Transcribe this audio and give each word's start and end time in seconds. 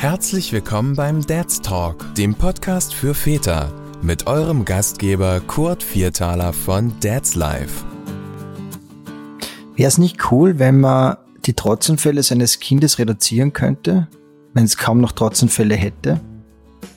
Herzlich 0.00 0.50
willkommen 0.54 0.96
beim 0.96 1.20
Dad's 1.26 1.60
Talk, 1.60 2.14
dem 2.14 2.34
Podcast 2.34 2.94
für 2.94 3.12
Väter, 3.12 3.70
mit 4.00 4.26
eurem 4.26 4.64
Gastgeber 4.64 5.40
Kurt 5.40 5.82
Viertaler 5.82 6.54
von 6.54 6.94
Dad's 7.02 7.34
Life. 7.34 7.84
Wäre 9.76 9.88
es 9.88 9.98
nicht 9.98 10.32
cool, 10.32 10.58
wenn 10.58 10.80
man 10.80 11.18
die 11.44 11.52
Trotzenfälle 11.52 12.22
seines 12.22 12.60
Kindes 12.60 12.98
reduzieren 12.98 13.52
könnte, 13.52 14.08
wenn 14.54 14.64
es 14.64 14.78
kaum 14.78 15.02
noch 15.02 15.12
Trotzenfälle 15.12 15.74
hätte? 15.74 16.18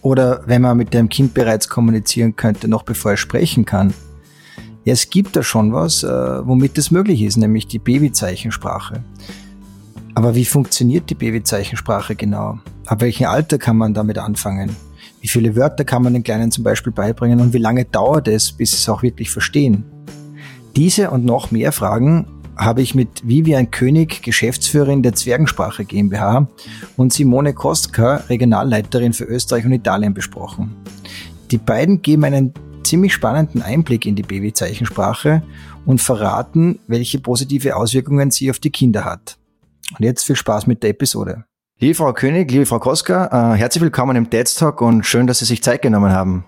Oder 0.02 0.44
wenn 0.45 0.62
man 0.62 0.77
mit 0.77 0.94
dem 0.94 1.09
Kind 1.09 1.34
bereits 1.34 1.67
kommunizieren 1.67 2.38
könnte, 2.38 2.70
noch 2.70 2.84
bevor 2.84 3.12
er 3.12 3.17
sprechen 3.17 3.66
kann? 3.66 3.94
Ja, 4.85 4.94
es 4.94 5.09
gibt 5.09 5.35
da 5.35 5.44
schon 5.44 5.73
was, 5.73 6.04
äh, 6.04 6.08
womit 6.48 6.77
das 6.77 6.90
möglich 6.90 7.22
ist, 7.22 7.35
nämlich 7.35 7.67
die 7.67 7.80
Babyzeichensprache. 7.80 9.04
Aber 10.16 10.35
wie 10.35 10.45
funktioniert 10.45 11.09
die 11.09 11.16
Babyzeichensprache 11.16 12.16
genau? 12.16 12.59
Ab 12.85 13.02
welchem 13.02 13.27
Alter 13.27 13.58
kann 13.58 13.77
man 13.77 13.94
damit 13.94 14.17
anfangen? 14.17 14.76
Wie 15.22 15.27
viele 15.27 15.55
Wörter 15.55 15.86
kann 15.86 16.03
man 16.03 16.13
den 16.13 16.23
Kleinen 16.23 16.52
zum 16.52 16.63
Beispiel 16.63 16.91
beibringen 16.91 17.39
und 17.39 17.53
wie 17.53 17.58
lange 17.58 17.86
dauert 17.86 18.27
es, 18.27 18.52
bis 18.52 18.72
sie 18.72 18.77
es 18.77 18.89
auch 18.89 19.03
wirklich 19.03 19.31
verstehen? 19.31 19.86
Diese 20.76 21.09
und 21.12 21.23
noch 21.23 21.52
mehr 21.52 21.72
Fragen 21.72 22.27
habe 22.55 22.81
ich 22.81 22.94
mit 22.94 23.27
Vivian 23.27 23.72
König, 23.72 24.22
Geschäftsführerin 24.22 25.02
der 25.02 25.13
Zwergensprache 25.13 25.86
GmbH 25.86 26.48
und 26.98 27.14
Simone 27.14 27.53
Kostka, 27.53 28.17
Regionalleiterin 28.30 29.14
für 29.14 29.23
Österreich 29.23 29.66
und 29.66 29.73
Italien 29.73 30.14
besprochen. 30.14 30.75
Die 31.52 31.58
beiden 31.58 32.02
geben 32.02 32.23
einen 32.25 32.53
ziemlich 32.84 33.14
spannenden 33.14 33.61
Einblick 33.61 34.05
in 34.05 34.16
die 34.16 34.23
Babyzeichensprache 34.23 35.41
und 35.86 36.02
verraten, 36.02 36.80
welche 36.88 37.20
positive 37.20 37.75
Auswirkungen 37.75 38.30
sie 38.30 38.52
auf 38.52 38.59
die 38.59 38.72
Kinder 38.72 39.05
hat. 39.05 39.38
Und 40.03 40.07
jetzt 40.07 40.25
viel 40.25 40.35
Spaß 40.35 40.67
mit 40.67 40.84
der 40.84 40.89
Episode. 40.89 41.45
Liebe 41.80 41.95
Frau 41.95 42.11
König, 42.11 42.52
liebe 42.52 42.66
Frau 42.66 42.78
Koska, 42.78 43.53
äh, 43.53 43.58
herzlich 43.58 43.81
willkommen 43.81 44.17
im 44.17 44.30
Dad's 44.30 44.55
Talk 44.55 44.81
und 44.81 45.05
schön, 45.05 45.28
dass 45.28 45.39
Sie 45.39 45.45
sich 45.45 45.64
Zeit 45.64 45.81
genommen 45.81 46.11
haben. 46.11 46.44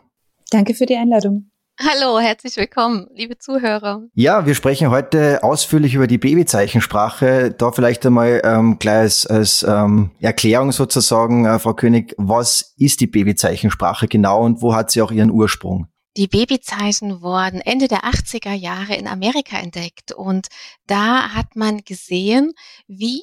Danke 0.51 0.73
für 0.73 0.85
die 0.85 0.97
Einladung. 0.97 1.51
Hallo, 1.79 2.19
herzlich 2.19 2.57
willkommen, 2.57 3.07
liebe 3.15 3.37
Zuhörer. 3.37 4.01
Ja, 4.13 4.45
wir 4.45 4.55
sprechen 4.55 4.89
heute 4.89 5.41
ausführlich 5.41 5.93
über 5.93 6.05
die 6.05 6.17
Babyzeichensprache. 6.17 7.55
Da 7.57 7.71
vielleicht 7.71 8.05
einmal 8.05 8.41
ähm, 8.43 8.77
gleich 8.77 8.97
als, 8.97 9.25
als 9.25 9.63
ähm, 9.63 10.11
Erklärung 10.19 10.73
sozusagen, 10.73 11.45
äh, 11.45 11.57
Frau 11.57 11.75
König, 11.75 12.13
was 12.17 12.73
ist 12.77 12.99
die 12.99 13.07
Babyzeichensprache 13.07 14.09
genau 14.09 14.43
und 14.43 14.61
wo 14.61 14.75
hat 14.75 14.91
sie 14.91 15.01
auch 15.01 15.11
ihren 15.11 15.31
Ursprung? 15.31 15.87
Die 16.17 16.27
Babyzeichen 16.27 17.21
wurden 17.21 17.59
Ende 17.59 17.89
der 17.89 18.05
80er 18.05 18.53
Jahre 18.53 18.95
in 18.95 19.07
Amerika 19.07 19.57
entdeckt 19.57 20.13
und 20.13 20.47
da 20.87 21.33
hat 21.33 21.55
man 21.55 21.83
gesehen, 21.83 22.53
wie 22.87 23.21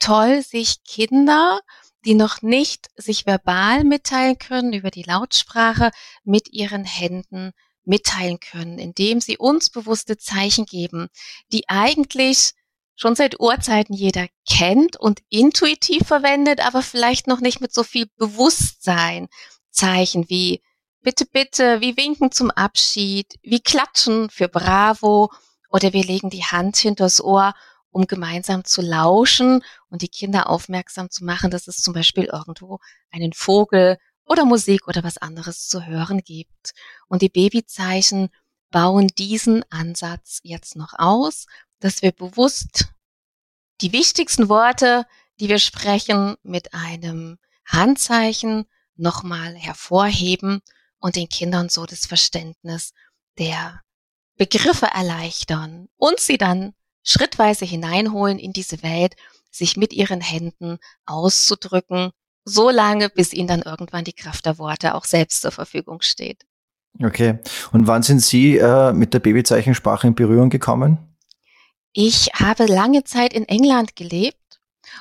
toll 0.00 0.42
sich 0.42 0.82
Kinder, 0.82 1.60
die 2.04 2.14
noch 2.14 2.42
nicht 2.42 2.90
sich 2.96 3.24
verbal 3.24 3.84
mitteilen 3.84 4.38
können 4.38 4.72
über 4.72 4.90
die 4.90 5.04
Lautsprache, 5.04 5.90
mit 6.24 6.52
ihren 6.52 6.84
Händen 6.84 7.52
mitteilen 7.84 8.40
können, 8.40 8.78
indem 8.78 9.20
sie 9.20 9.38
uns 9.38 9.70
bewusste 9.70 10.16
Zeichen 10.16 10.66
geben, 10.66 11.08
die 11.52 11.68
eigentlich 11.68 12.52
schon 12.96 13.14
seit 13.14 13.38
Urzeiten 13.40 13.94
jeder 13.94 14.26
kennt 14.48 14.98
und 14.98 15.20
intuitiv 15.28 16.06
verwendet, 16.06 16.66
aber 16.66 16.82
vielleicht 16.82 17.26
noch 17.26 17.40
nicht 17.40 17.60
mit 17.60 17.72
so 17.72 17.82
viel 17.82 18.06
Bewusstsein. 18.16 19.28
Zeichen 19.70 20.28
wie 20.28 20.62
bitte, 21.04 21.26
bitte, 21.26 21.80
wie 21.80 21.96
winken 21.96 22.32
zum 22.32 22.50
Abschied, 22.50 23.38
wie 23.42 23.60
klatschen 23.60 24.30
für 24.30 24.48
Bravo 24.48 25.30
oder 25.68 25.92
wir 25.92 26.02
legen 26.02 26.30
die 26.30 26.44
Hand 26.44 26.78
hinters 26.78 27.22
Ohr, 27.22 27.54
um 27.90 28.06
gemeinsam 28.06 28.64
zu 28.64 28.80
lauschen 28.80 29.62
und 29.90 30.02
die 30.02 30.08
Kinder 30.08 30.48
aufmerksam 30.48 31.10
zu 31.10 31.24
machen, 31.24 31.50
dass 31.50 31.68
es 31.68 31.76
zum 31.76 31.94
Beispiel 31.94 32.24
irgendwo 32.24 32.80
einen 33.10 33.32
Vogel 33.34 33.98
oder 34.24 34.46
Musik 34.46 34.88
oder 34.88 35.04
was 35.04 35.18
anderes 35.18 35.68
zu 35.68 35.86
hören 35.86 36.22
gibt. 36.24 36.72
Und 37.06 37.22
die 37.22 37.28
Babyzeichen 37.28 38.30
bauen 38.70 39.08
diesen 39.08 39.62
Ansatz 39.70 40.40
jetzt 40.42 40.74
noch 40.74 40.94
aus, 40.96 41.46
dass 41.80 42.02
wir 42.02 42.12
bewusst 42.12 42.86
die 43.82 43.92
wichtigsten 43.92 44.48
Worte, 44.48 45.06
die 45.38 45.50
wir 45.50 45.58
sprechen, 45.58 46.36
mit 46.42 46.72
einem 46.72 47.38
Handzeichen 47.66 48.64
nochmal 48.96 49.54
hervorheben 49.54 50.62
und 51.04 51.16
den 51.16 51.28
Kindern 51.28 51.68
so 51.68 51.84
das 51.84 52.06
Verständnis 52.06 52.94
der 53.38 53.82
Begriffe 54.38 54.86
erleichtern 54.86 55.86
und 55.98 56.18
sie 56.18 56.38
dann 56.38 56.72
schrittweise 57.02 57.66
hineinholen 57.66 58.38
in 58.38 58.54
diese 58.54 58.82
Welt, 58.82 59.14
sich 59.50 59.76
mit 59.76 59.92
ihren 59.92 60.22
Händen 60.22 60.78
auszudrücken, 61.04 62.12
so 62.46 62.70
lange, 62.70 63.10
bis 63.10 63.34
ihnen 63.34 63.48
dann 63.48 63.60
irgendwann 63.60 64.04
die 64.04 64.14
Kraft 64.14 64.46
der 64.46 64.56
Worte 64.56 64.94
auch 64.94 65.04
selbst 65.04 65.42
zur 65.42 65.50
Verfügung 65.50 66.00
steht. 66.00 66.46
Okay. 67.02 67.38
Und 67.72 67.86
wann 67.86 68.02
sind 68.02 68.20
Sie 68.20 68.56
äh, 68.56 68.94
mit 68.94 69.12
der 69.12 69.20
Babyzeichensprache 69.20 70.06
in 70.06 70.14
Berührung 70.14 70.48
gekommen? 70.48 71.18
Ich 71.92 72.30
habe 72.34 72.64
lange 72.64 73.04
Zeit 73.04 73.34
in 73.34 73.46
England 73.46 73.94
gelebt 73.94 74.58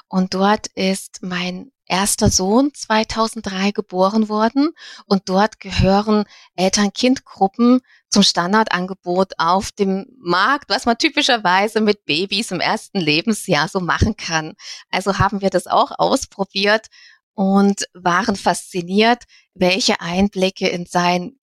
und 0.10 0.34
dort 0.34 0.68
ist 0.76 1.20
mein 1.22 1.72
erster 1.94 2.32
Sohn 2.32 2.74
2003 2.74 3.70
geboren 3.70 4.28
worden 4.28 4.72
und 5.06 5.30
dort 5.30 5.60
gehören 5.60 6.26
Eltern-Kind-Gruppen 6.56 7.82
zum 8.10 8.24
Standardangebot 8.24 9.34
auf 9.38 9.72
dem 9.72 10.08
Markt, 10.18 10.70
was 10.70 10.88
man 10.88 10.98
typischerweise 10.98 11.82
mit 11.82 12.04
Babys 12.06 12.50
im 12.50 12.60
ersten 12.60 13.00
Lebensjahr 13.00 13.68
so 13.68 13.80
machen 13.80 14.18
kann. 14.18 14.56
Also 14.90 15.20
haben 15.20 15.42
wir 15.42 15.52
das 15.52 15.68
auch 15.68 15.92
ausprobiert 16.00 16.88
und 17.36 17.84
waren 17.94 18.36
fasziniert, 18.36 19.26
welche 19.54 20.02
Einblicke 20.02 20.68
in 20.70 20.88
sein, 20.88 21.38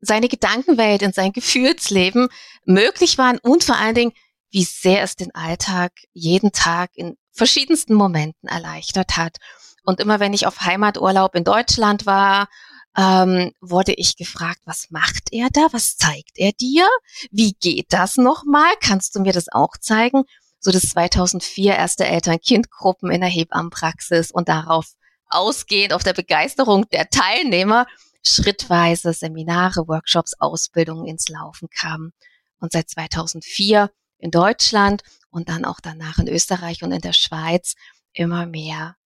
seine 0.00 0.26
Gedankenwelt, 0.26 1.02
in 1.02 1.12
sein 1.12 1.32
Gefühlsleben 1.32 2.26
möglich 2.64 3.18
waren 3.18 3.38
und 3.38 3.62
vor 3.62 3.76
allen 3.76 3.94
Dingen, 3.94 4.12
wie 4.50 4.64
sehr 4.64 5.04
es 5.04 5.14
den 5.14 5.32
Alltag 5.32 5.92
jeden 6.12 6.50
Tag 6.50 6.90
in 6.94 7.16
verschiedensten 7.30 7.94
Momenten 7.94 8.48
erleichtert 8.48 9.16
hat. 9.16 9.36
Und 9.84 10.00
immer 10.00 10.20
wenn 10.20 10.32
ich 10.32 10.46
auf 10.46 10.60
Heimaturlaub 10.60 11.34
in 11.34 11.44
Deutschland 11.44 12.06
war, 12.06 12.48
ähm, 12.96 13.52
wurde 13.60 13.94
ich 13.94 14.16
gefragt, 14.16 14.60
was 14.64 14.90
macht 14.90 15.32
er 15.32 15.48
da? 15.50 15.68
Was 15.72 15.96
zeigt 15.96 16.36
er 16.36 16.52
dir? 16.52 16.86
Wie 17.30 17.52
geht 17.54 17.92
das 17.92 18.16
nochmal? 18.16 18.72
Kannst 18.80 19.16
du 19.16 19.20
mir 19.20 19.32
das 19.32 19.48
auch 19.50 19.76
zeigen? 19.80 20.24
So 20.60 20.70
das 20.70 20.82
2004 20.90 21.74
erste 21.74 22.06
Eltern-Kind-Gruppen 22.06 23.10
in 23.10 23.20
der 23.20 23.30
Hebammenpraxis 23.30 24.30
und 24.30 24.48
darauf 24.48 24.92
ausgehend 25.28 25.92
auf 25.92 26.04
der 26.04 26.12
Begeisterung 26.12 26.88
der 26.90 27.08
Teilnehmer 27.08 27.86
schrittweise 28.24 29.12
Seminare, 29.12 29.88
Workshops, 29.88 30.34
Ausbildungen 30.38 31.06
ins 31.06 31.28
Laufen 31.28 31.68
kamen. 31.68 32.12
Und 32.60 32.72
seit 32.72 32.88
2004 32.90 33.90
in 34.18 34.30
Deutschland 34.30 35.02
und 35.30 35.48
dann 35.48 35.64
auch 35.64 35.80
danach 35.80 36.18
in 36.18 36.28
Österreich 36.28 36.84
und 36.84 36.92
in 36.92 37.00
der 37.00 37.12
Schweiz 37.12 37.74
immer 38.12 38.46
mehr 38.46 38.96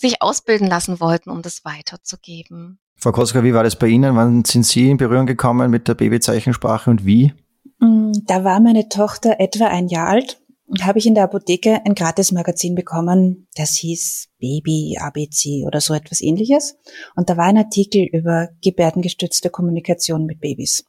sich 0.00 0.22
ausbilden 0.22 0.66
lassen 0.66 1.00
wollten, 1.00 1.30
um 1.30 1.42
das 1.42 1.64
weiterzugeben. 1.64 2.78
Frau 2.96 3.12
Koska, 3.12 3.42
wie 3.44 3.54
war 3.54 3.64
das 3.64 3.76
bei 3.76 3.86
Ihnen? 3.86 4.16
Wann 4.16 4.44
sind 4.44 4.66
Sie 4.66 4.90
in 4.90 4.96
Berührung 4.96 5.26
gekommen 5.26 5.70
mit 5.70 5.88
der 5.88 5.94
Babyzeichensprache 5.94 6.90
und 6.90 7.04
wie? 7.06 7.32
Mm, 7.78 8.12
da 8.24 8.44
war 8.44 8.60
meine 8.60 8.88
Tochter 8.88 9.40
etwa 9.40 9.66
ein 9.66 9.88
Jahr 9.88 10.08
alt 10.08 10.40
und 10.66 10.84
habe 10.86 10.98
ich 10.98 11.06
in 11.06 11.14
der 11.14 11.24
Apotheke 11.24 11.84
ein 11.84 11.94
Gratis-Magazin 11.94 12.74
bekommen, 12.74 13.48
das 13.56 13.76
hieß 13.76 14.28
Baby 14.38 14.96
ABC 15.00 15.64
oder 15.66 15.80
so 15.80 15.94
etwas 15.94 16.20
ähnliches. 16.20 16.76
Und 17.16 17.28
da 17.28 17.36
war 17.36 17.46
ein 17.46 17.58
Artikel 17.58 18.04
über 18.04 18.50
gebärdengestützte 18.62 19.50
Kommunikation 19.50 20.26
mit 20.26 20.40
Babys. 20.40 20.84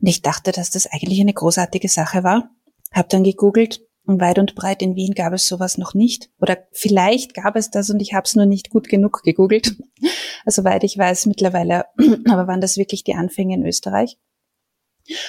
Und 0.00 0.08
ich 0.08 0.22
dachte, 0.22 0.52
dass 0.52 0.70
das 0.70 0.86
eigentlich 0.86 1.20
eine 1.20 1.34
großartige 1.34 1.88
Sache 1.88 2.22
war. 2.22 2.50
Hab 2.92 3.08
dann 3.08 3.24
gegoogelt 3.24 3.80
und 4.04 4.20
weit 4.20 4.38
und 4.38 4.54
breit 4.54 4.82
in 4.82 4.96
Wien 4.96 5.14
gab 5.14 5.32
es 5.32 5.46
sowas 5.46 5.78
noch 5.78 5.94
nicht. 5.94 6.30
Oder 6.40 6.58
vielleicht 6.72 7.34
gab 7.34 7.56
es 7.56 7.70
das 7.70 7.90
und 7.90 8.00
ich 8.00 8.14
habe 8.14 8.24
es 8.24 8.34
nur 8.34 8.46
nicht 8.46 8.70
gut 8.70 8.88
genug 8.88 9.22
gegoogelt. 9.22 9.76
Also 10.44 10.64
weit 10.64 10.82
ich 10.82 10.98
weiß 10.98 11.26
mittlerweile, 11.26 11.84
aber 12.28 12.48
waren 12.48 12.60
das 12.60 12.76
wirklich 12.76 13.04
die 13.04 13.14
Anfänge 13.14 13.54
in 13.54 13.64
Österreich. 13.64 14.18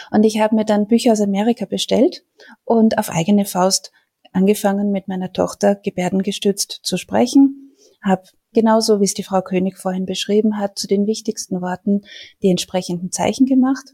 Und 0.10 0.24
ich 0.24 0.40
habe 0.40 0.56
mir 0.56 0.66
dann 0.66 0.88
Bücher 0.88 1.12
aus 1.12 1.22
Amerika 1.22 1.66
bestellt 1.66 2.26
und 2.64 2.98
auf 2.98 3.12
eigene 3.12 3.46
Faust 3.46 3.92
angefangen 4.32 4.92
mit 4.92 5.08
meiner 5.08 5.32
Tochter 5.32 5.76
gebärdengestützt 5.76 6.80
zu 6.82 6.98
sprechen, 6.98 7.76
habe 8.04 8.24
genauso 8.54 9.00
wie 9.02 9.06
es 9.06 9.14
die 9.14 9.22
Frau 9.22 9.44
König 9.44 9.78
vorhin 9.78 10.08
beschrieben 10.08 10.58
hat, 10.58 10.80
zu 10.80 10.88
den 10.88 11.06
wichtigsten 11.06 11.62
Worten 11.62 12.02
die 12.42 12.50
entsprechenden 12.50 13.12
Zeichen 13.12 13.46
gemacht 13.46 13.94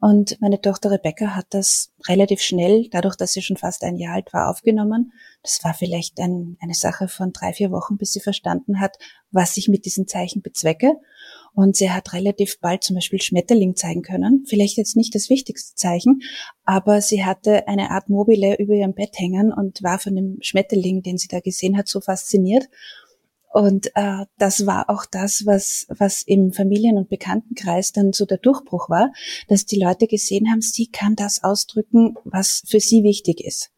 und 0.00 0.40
meine 0.40 0.60
Tochter 0.60 0.90
Rebecca 0.90 1.34
hat 1.34 1.46
das 1.50 1.92
relativ 2.08 2.40
schnell, 2.40 2.88
dadurch, 2.90 3.16
dass 3.16 3.32
sie 3.32 3.42
schon 3.42 3.56
fast 3.56 3.82
ein 3.84 3.96
Jahr 3.96 4.14
alt 4.14 4.32
war, 4.32 4.50
aufgenommen. 4.50 5.12
Das 5.42 5.60
war 5.62 5.74
vielleicht 5.74 6.18
ein, 6.20 6.56
eine 6.60 6.74
Sache 6.74 7.08
von 7.08 7.32
drei, 7.32 7.52
vier 7.52 7.70
Wochen, 7.70 7.96
bis 7.96 8.12
sie 8.12 8.20
verstanden 8.20 8.80
hat, 8.80 8.98
was 9.30 9.56
ich 9.56 9.68
mit 9.68 9.84
diesen 9.84 10.06
Zeichen 10.06 10.42
bezwecke. 10.42 10.92
Und 11.54 11.76
sie 11.76 11.90
hat 11.90 12.12
relativ 12.12 12.60
bald 12.60 12.82
zum 12.82 12.96
Beispiel 12.96 13.22
Schmetterling 13.22 13.76
zeigen 13.76 14.02
können. 14.02 14.44
Vielleicht 14.46 14.76
jetzt 14.76 14.96
nicht 14.96 15.14
das 15.14 15.30
wichtigste 15.30 15.74
Zeichen, 15.76 16.20
aber 16.64 17.00
sie 17.00 17.24
hatte 17.24 17.68
eine 17.68 17.90
Art 17.90 18.08
Mobile 18.08 18.56
über 18.58 18.74
ihrem 18.74 18.94
Bett 18.94 19.18
hängen 19.18 19.52
und 19.52 19.82
war 19.82 19.98
von 19.98 20.16
dem 20.16 20.38
Schmetterling, 20.40 21.02
den 21.02 21.16
sie 21.16 21.28
da 21.28 21.40
gesehen 21.40 21.76
hat, 21.78 21.88
so 21.88 22.00
fasziniert 22.00 22.68
Und 23.54 23.92
äh, 23.94 24.26
das 24.36 24.66
war 24.66 24.90
auch 24.90 25.06
das, 25.06 25.46
was, 25.46 25.86
was 25.88 26.22
im 26.22 26.50
Familien- 26.50 26.98
und 26.98 27.08
Bekanntenkreis 27.08 27.92
dann 27.92 28.12
so 28.12 28.26
der 28.26 28.38
Durchbruch 28.38 28.90
war, 28.90 29.12
dass 29.46 29.64
die 29.64 29.78
Leute 29.78 30.08
gesehen 30.08 30.50
haben, 30.50 30.60
sie 30.60 30.88
kann 30.88 31.14
das 31.14 31.44
ausdrücken, 31.44 32.16
was 32.24 32.64
für 32.66 32.80
sie 32.80 33.04
wichtig 33.04 33.44
ist. 33.44 33.70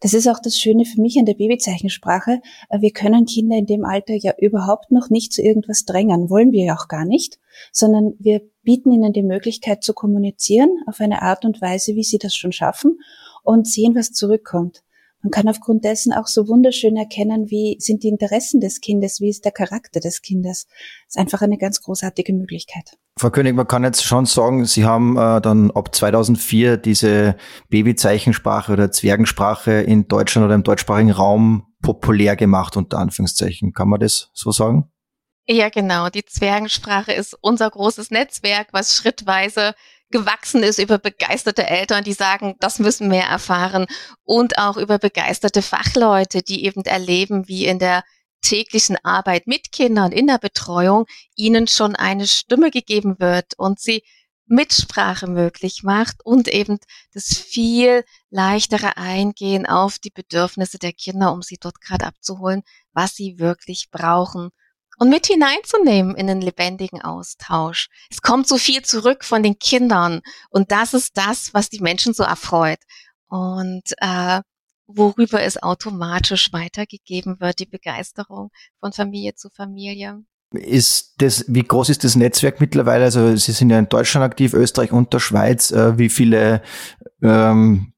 Das 0.00 0.12
ist 0.12 0.28
auch 0.28 0.38
das 0.38 0.58
Schöne 0.58 0.84
für 0.84 1.00
mich 1.00 1.18
an 1.18 1.24
der 1.24 1.36
Babyzeichensprache. 1.36 2.42
Äh, 2.68 2.82
wir 2.82 2.90
können 2.90 3.24
Kinder 3.24 3.56
in 3.56 3.64
dem 3.64 3.86
Alter 3.86 4.12
ja 4.12 4.34
überhaupt 4.36 4.90
noch 4.90 5.08
nicht 5.08 5.32
zu 5.32 5.40
irgendwas 5.40 5.86
drängen, 5.86 6.28
wollen 6.28 6.52
wir 6.52 6.66
ja 6.66 6.76
auch 6.76 6.88
gar 6.88 7.06
nicht, 7.06 7.40
sondern 7.72 8.12
wir 8.18 8.42
bieten 8.62 8.92
ihnen 8.92 9.14
die 9.14 9.22
Möglichkeit 9.22 9.82
zu 9.82 9.94
kommunizieren 9.94 10.68
auf 10.86 11.00
eine 11.00 11.22
Art 11.22 11.46
und 11.46 11.62
Weise, 11.62 11.94
wie 11.94 12.04
sie 12.04 12.18
das 12.18 12.36
schon 12.36 12.52
schaffen 12.52 13.00
und 13.42 13.66
sehen, 13.66 13.94
was 13.94 14.12
zurückkommt. 14.12 14.82
Man 15.22 15.32
kann 15.32 15.48
aufgrund 15.48 15.84
dessen 15.84 16.12
auch 16.12 16.28
so 16.28 16.46
wunderschön 16.46 16.96
erkennen, 16.96 17.50
wie 17.50 17.76
sind 17.80 18.04
die 18.04 18.08
Interessen 18.08 18.60
des 18.60 18.80
Kindes, 18.80 19.20
wie 19.20 19.30
ist 19.30 19.44
der 19.44 19.52
Charakter 19.52 19.98
des 19.98 20.22
Kindes. 20.22 20.66
Das 20.66 21.16
ist 21.16 21.18
einfach 21.18 21.42
eine 21.42 21.58
ganz 21.58 21.82
großartige 21.82 22.32
Möglichkeit. 22.32 22.96
Frau 23.18 23.30
König, 23.30 23.56
man 23.56 23.66
kann 23.66 23.82
jetzt 23.82 24.04
schon 24.04 24.26
sagen, 24.26 24.64
Sie 24.64 24.84
haben 24.84 25.16
äh, 25.16 25.40
dann 25.40 25.72
ab 25.72 25.92
2004 25.92 26.76
diese 26.76 27.36
Babyzeichensprache 27.68 28.72
oder 28.72 28.92
Zwergensprache 28.92 29.72
in 29.72 30.06
Deutschland 30.06 30.44
oder 30.44 30.54
im 30.54 30.62
deutschsprachigen 30.62 31.10
Raum 31.10 31.66
populär 31.82 32.36
gemacht, 32.36 32.76
unter 32.76 32.98
Anführungszeichen. 32.98 33.72
Kann 33.72 33.88
man 33.88 33.98
das 33.98 34.30
so 34.34 34.52
sagen? 34.52 34.88
Ja, 35.48 35.68
genau. 35.70 36.10
Die 36.10 36.24
Zwergensprache 36.24 37.12
ist 37.12 37.36
unser 37.40 37.70
großes 37.70 38.10
Netzwerk, 38.10 38.68
was 38.72 38.94
schrittweise 38.94 39.74
gewachsen 40.10 40.62
ist 40.62 40.78
über 40.78 40.98
begeisterte 40.98 41.66
Eltern, 41.66 42.04
die 42.04 42.12
sagen, 42.12 42.54
das 42.60 42.78
müssen 42.78 43.10
wir 43.10 43.20
erfahren. 43.20 43.86
Und 44.24 44.58
auch 44.58 44.76
über 44.76 44.98
begeisterte 44.98 45.62
Fachleute, 45.62 46.42
die 46.42 46.64
eben 46.64 46.84
erleben, 46.84 47.48
wie 47.48 47.66
in 47.66 47.78
der 47.78 48.04
täglichen 48.40 48.96
Arbeit 49.02 49.46
mit 49.46 49.72
Kindern 49.72 50.12
in 50.12 50.26
der 50.26 50.38
Betreuung 50.38 51.06
ihnen 51.36 51.66
schon 51.66 51.96
eine 51.96 52.26
Stimme 52.26 52.70
gegeben 52.70 53.16
wird 53.18 53.54
und 53.58 53.80
sie 53.80 54.02
Mitsprache 54.46 55.26
möglich 55.26 55.82
macht 55.82 56.24
und 56.24 56.48
eben 56.48 56.78
das 57.12 57.36
viel 57.36 58.04
leichtere 58.30 58.96
Eingehen 58.96 59.66
auf 59.66 59.98
die 59.98 60.10
Bedürfnisse 60.10 60.78
der 60.78 60.94
Kinder, 60.94 61.32
um 61.32 61.42
sie 61.42 61.58
dort 61.60 61.80
gerade 61.82 62.06
abzuholen, 62.06 62.62
was 62.92 63.14
sie 63.14 63.38
wirklich 63.38 63.88
brauchen 63.90 64.50
und 64.98 65.08
mit 65.08 65.26
hineinzunehmen 65.26 66.14
in 66.16 66.26
den 66.26 66.40
lebendigen 66.40 67.00
Austausch. 67.02 67.88
Es 68.10 68.20
kommt 68.20 68.48
so 68.48 68.58
viel 68.58 68.82
zurück 68.82 69.24
von 69.24 69.42
den 69.42 69.58
Kindern 69.58 70.20
und 70.50 70.70
das 70.70 70.94
ist 70.94 71.16
das, 71.16 71.54
was 71.54 71.70
die 71.70 71.80
Menschen 71.80 72.14
so 72.14 72.22
erfreut 72.22 72.80
und 73.28 73.82
äh, 73.98 74.40
worüber 74.86 75.42
es 75.42 75.62
automatisch 75.62 76.52
weitergegeben 76.52 77.40
wird, 77.40 77.58
die 77.58 77.66
Begeisterung 77.66 78.50
von 78.80 78.92
Familie 78.92 79.34
zu 79.34 79.50
Familie. 79.50 80.22
Ist 80.52 81.14
das, 81.18 81.44
wie 81.46 81.62
groß 81.62 81.90
ist 81.90 82.04
das 82.04 82.16
Netzwerk 82.16 82.58
mittlerweile? 82.58 83.04
Also 83.04 83.36
Sie 83.36 83.52
sind 83.52 83.68
ja 83.68 83.78
in 83.78 83.90
Deutschland 83.90 84.24
aktiv, 84.24 84.54
Österreich 84.54 84.92
und 84.92 85.12
der 85.12 85.18
Schweiz. 85.18 85.70
Äh, 85.70 85.98
wie 85.98 86.08
viele 86.08 86.62
ähm, 87.22 87.92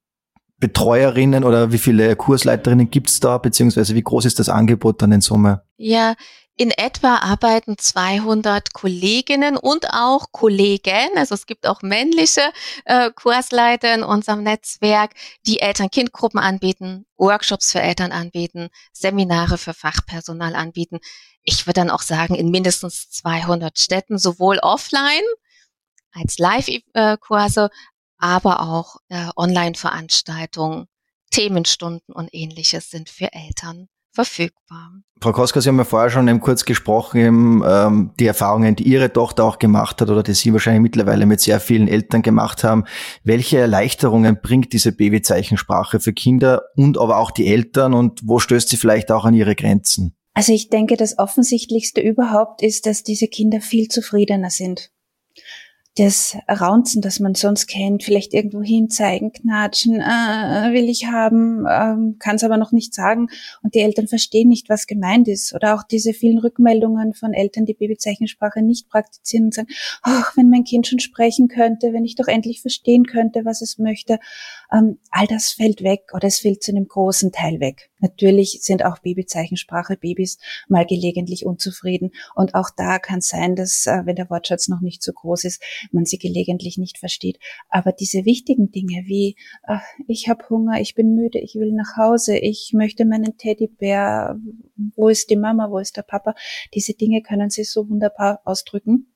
Betreuerinnen 0.57 1.45
oder 1.45 1.71
wie 1.71 1.77
viele 1.77 2.15
Kursleiterinnen 2.15 2.91
gibt's 2.91 3.21
da, 3.21 3.37
beziehungsweise 3.37 3.95
wie 3.95 4.03
groß 4.03 4.25
ist 4.25 4.37
das 4.37 4.49
Angebot 4.49 5.01
dann 5.01 5.13
in 5.13 5.21
Summe? 5.21 5.63
Ja, 5.77 6.15
in 6.61 6.69
etwa 6.69 7.15
arbeiten 7.15 7.75
200 7.75 8.71
Kolleginnen 8.71 9.57
und 9.57 9.87
auch 9.93 10.31
Kollegen, 10.31 11.09
also 11.17 11.33
es 11.33 11.47
gibt 11.47 11.65
auch 11.65 11.81
männliche 11.81 12.53
äh, 12.85 13.09
Kursleiter 13.09 13.91
in 13.95 14.03
unserem 14.03 14.43
Netzwerk, 14.43 15.15
die 15.47 15.59
Eltern-Kind-Gruppen 15.59 16.39
anbieten, 16.39 17.07
Workshops 17.17 17.71
für 17.71 17.81
Eltern 17.81 18.11
anbieten, 18.11 18.69
Seminare 18.93 19.57
für 19.57 19.73
Fachpersonal 19.73 20.53
anbieten. 20.53 20.99
Ich 21.41 21.65
würde 21.65 21.79
dann 21.79 21.89
auch 21.89 22.03
sagen, 22.03 22.35
in 22.35 22.51
mindestens 22.51 23.09
200 23.09 23.79
Städten, 23.79 24.19
sowohl 24.19 24.59
offline 24.59 25.25
als 26.11 26.37
Live-Kurse, 26.37 27.71
aber 28.19 28.61
auch 28.61 28.97
äh, 29.09 29.29
Online-Veranstaltungen, 29.35 30.85
Themenstunden 31.31 32.13
und 32.13 32.29
ähnliches 32.33 32.91
sind 32.91 33.09
für 33.09 33.33
Eltern 33.33 33.89
verfügbar. 34.11 34.91
Frau 35.21 35.31
Koska, 35.33 35.61
Sie 35.61 35.69
haben 35.69 35.77
ja 35.77 35.83
vorher 35.83 36.09
schon 36.09 36.27
eben 36.27 36.39
kurz 36.39 36.65
gesprochen, 36.65 37.17
eben, 37.19 37.63
ähm, 37.65 38.11
die 38.19 38.25
Erfahrungen, 38.25 38.75
die 38.75 38.83
Ihre 38.83 39.13
Tochter 39.13 39.43
auch 39.43 39.59
gemacht 39.59 40.01
hat 40.01 40.09
oder 40.09 40.23
die 40.23 40.33
Sie 40.33 40.51
wahrscheinlich 40.51 40.81
mittlerweile 40.81 41.25
mit 41.25 41.41
sehr 41.41 41.59
vielen 41.59 41.87
Eltern 41.87 42.23
gemacht 42.23 42.63
haben. 42.63 42.85
Welche 43.23 43.59
Erleichterungen 43.59 44.39
bringt 44.41 44.73
diese 44.73 44.91
Babyzeichensprache 44.91 45.99
für 45.99 46.13
Kinder 46.13 46.63
und 46.75 46.97
aber 46.97 47.17
auch 47.17 47.31
die 47.31 47.47
Eltern 47.47 47.93
und 47.93 48.21
wo 48.23 48.39
stößt 48.39 48.69
sie 48.69 48.77
vielleicht 48.77 49.11
auch 49.11 49.25
an 49.25 49.33
ihre 49.33 49.55
Grenzen? 49.55 50.15
Also 50.33 50.53
ich 50.53 50.69
denke, 50.69 50.97
das 50.97 51.19
Offensichtlichste 51.19 52.01
überhaupt 52.01 52.63
ist, 52.63 52.85
dass 52.85 53.03
diese 53.03 53.27
Kinder 53.27 53.61
viel 53.61 53.89
zufriedener 53.89 54.49
sind 54.49 54.91
das 55.97 56.37
Raunzen, 56.47 57.01
das 57.01 57.19
man 57.19 57.35
sonst 57.35 57.67
kennt, 57.67 58.03
vielleicht 58.03 58.33
irgendwo 58.33 58.61
hinzeigen, 58.61 59.33
knatschen, 59.33 59.99
äh, 59.99 60.71
will 60.73 60.87
ich 60.87 61.07
haben, 61.07 61.65
ähm, 61.69 62.15
kann 62.17 62.37
es 62.37 62.45
aber 62.45 62.55
noch 62.55 62.71
nicht 62.71 62.93
sagen 62.93 63.27
und 63.61 63.75
die 63.75 63.79
Eltern 63.79 64.07
verstehen 64.07 64.47
nicht, 64.47 64.69
was 64.69 64.87
gemeint 64.87 65.27
ist. 65.27 65.53
Oder 65.53 65.75
auch 65.75 65.83
diese 65.83 66.13
vielen 66.13 66.37
Rückmeldungen 66.37 67.13
von 67.13 67.33
Eltern, 67.33 67.65
die 67.65 67.73
Babyzeichensprache 67.73 68.61
nicht 68.61 68.89
praktizieren 68.89 69.45
und 69.45 69.53
sagen, 69.53 69.67
ach, 70.01 70.37
wenn 70.37 70.49
mein 70.49 70.63
Kind 70.63 70.87
schon 70.87 70.99
sprechen 70.99 71.49
könnte, 71.49 71.91
wenn 71.91 72.05
ich 72.05 72.15
doch 72.15 72.27
endlich 72.27 72.61
verstehen 72.61 73.05
könnte, 73.05 73.43
was 73.43 73.61
es 73.61 73.77
möchte. 73.77 74.19
Ähm, 74.71 74.99
all 75.09 75.27
das 75.27 75.51
fällt 75.51 75.83
weg 75.83 76.11
oder 76.13 76.27
es 76.27 76.39
fällt 76.39 76.63
zu 76.63 76.71
einem 76.71 76.87
großen 76.87 77.33
Teil 77.33 77.59
weg. 77.59 77.90
Natürlich 78.01 78.59
sind 78.61 78.83
auch 78.83 78.99
Babyzeichensprache 78.99 79.97
Babys 79.97 80.37
mal 80.67 80.85
gelegentlich 80.85 81.45
unzufrieden 81.45 82.11
und 82.35 82.55
auch 82.55 82.69
da 82.75 82.99
kann 82.99 83.19
es 83.19 83.29
sein, 83.29 83.55
dass 83.55 83.87
äh, 83.87 84.01
wenn 84.05 84.15
der 84.15 84.29
Wortschatz 84.29 84.67
noch 84.67 84.81
nicht 84.81 85.03
so 85.03 85.13
groß 85.13 85.45
ist, 85.45 85.63
man 85.91 86.05
sie 86.05 86.17
gelegentlich 86.17 86.77
nicht 86.77 86.97
versteht. 86.97 87.39
Aber 87.69 87.91
diese 87.91 88.25
wichtigen 88.25 88.71
Dinge 88.71 89.03
wie 89.05 89.35
äh, 89.67 89.77
ich 90.07 90.27
habe 90.27 90.49
Hunger, 90.49 90.81
ich 90.81 90.95
bin 90.95 91.15
müde, 91.15 91.39
ich 91.39 91.55
will 91.55 91.71
nach 91.71 91.97
Hause, 91.97 92.37
ich 92.37 92.71
möchte 92.73 93.05
meinen 93.05 93.37
Teddybär, 93.37 94.37
wo 94.95 95.09
ist 95.09 95.29
die 95.29 95.37
Mama, 95.37 95.69
wo 95.69 95.77
ist 95.77 95.97
der 95.97 96.03
Papa, 96.03 96.35
diese 96.73 96.93
Dinge 96.93 97.21
können 97.21 97.49
sie 97.49 97.63
so 97.63 97.89
wunderbar 97.89 98.41
ausdrücken 98.45 99.13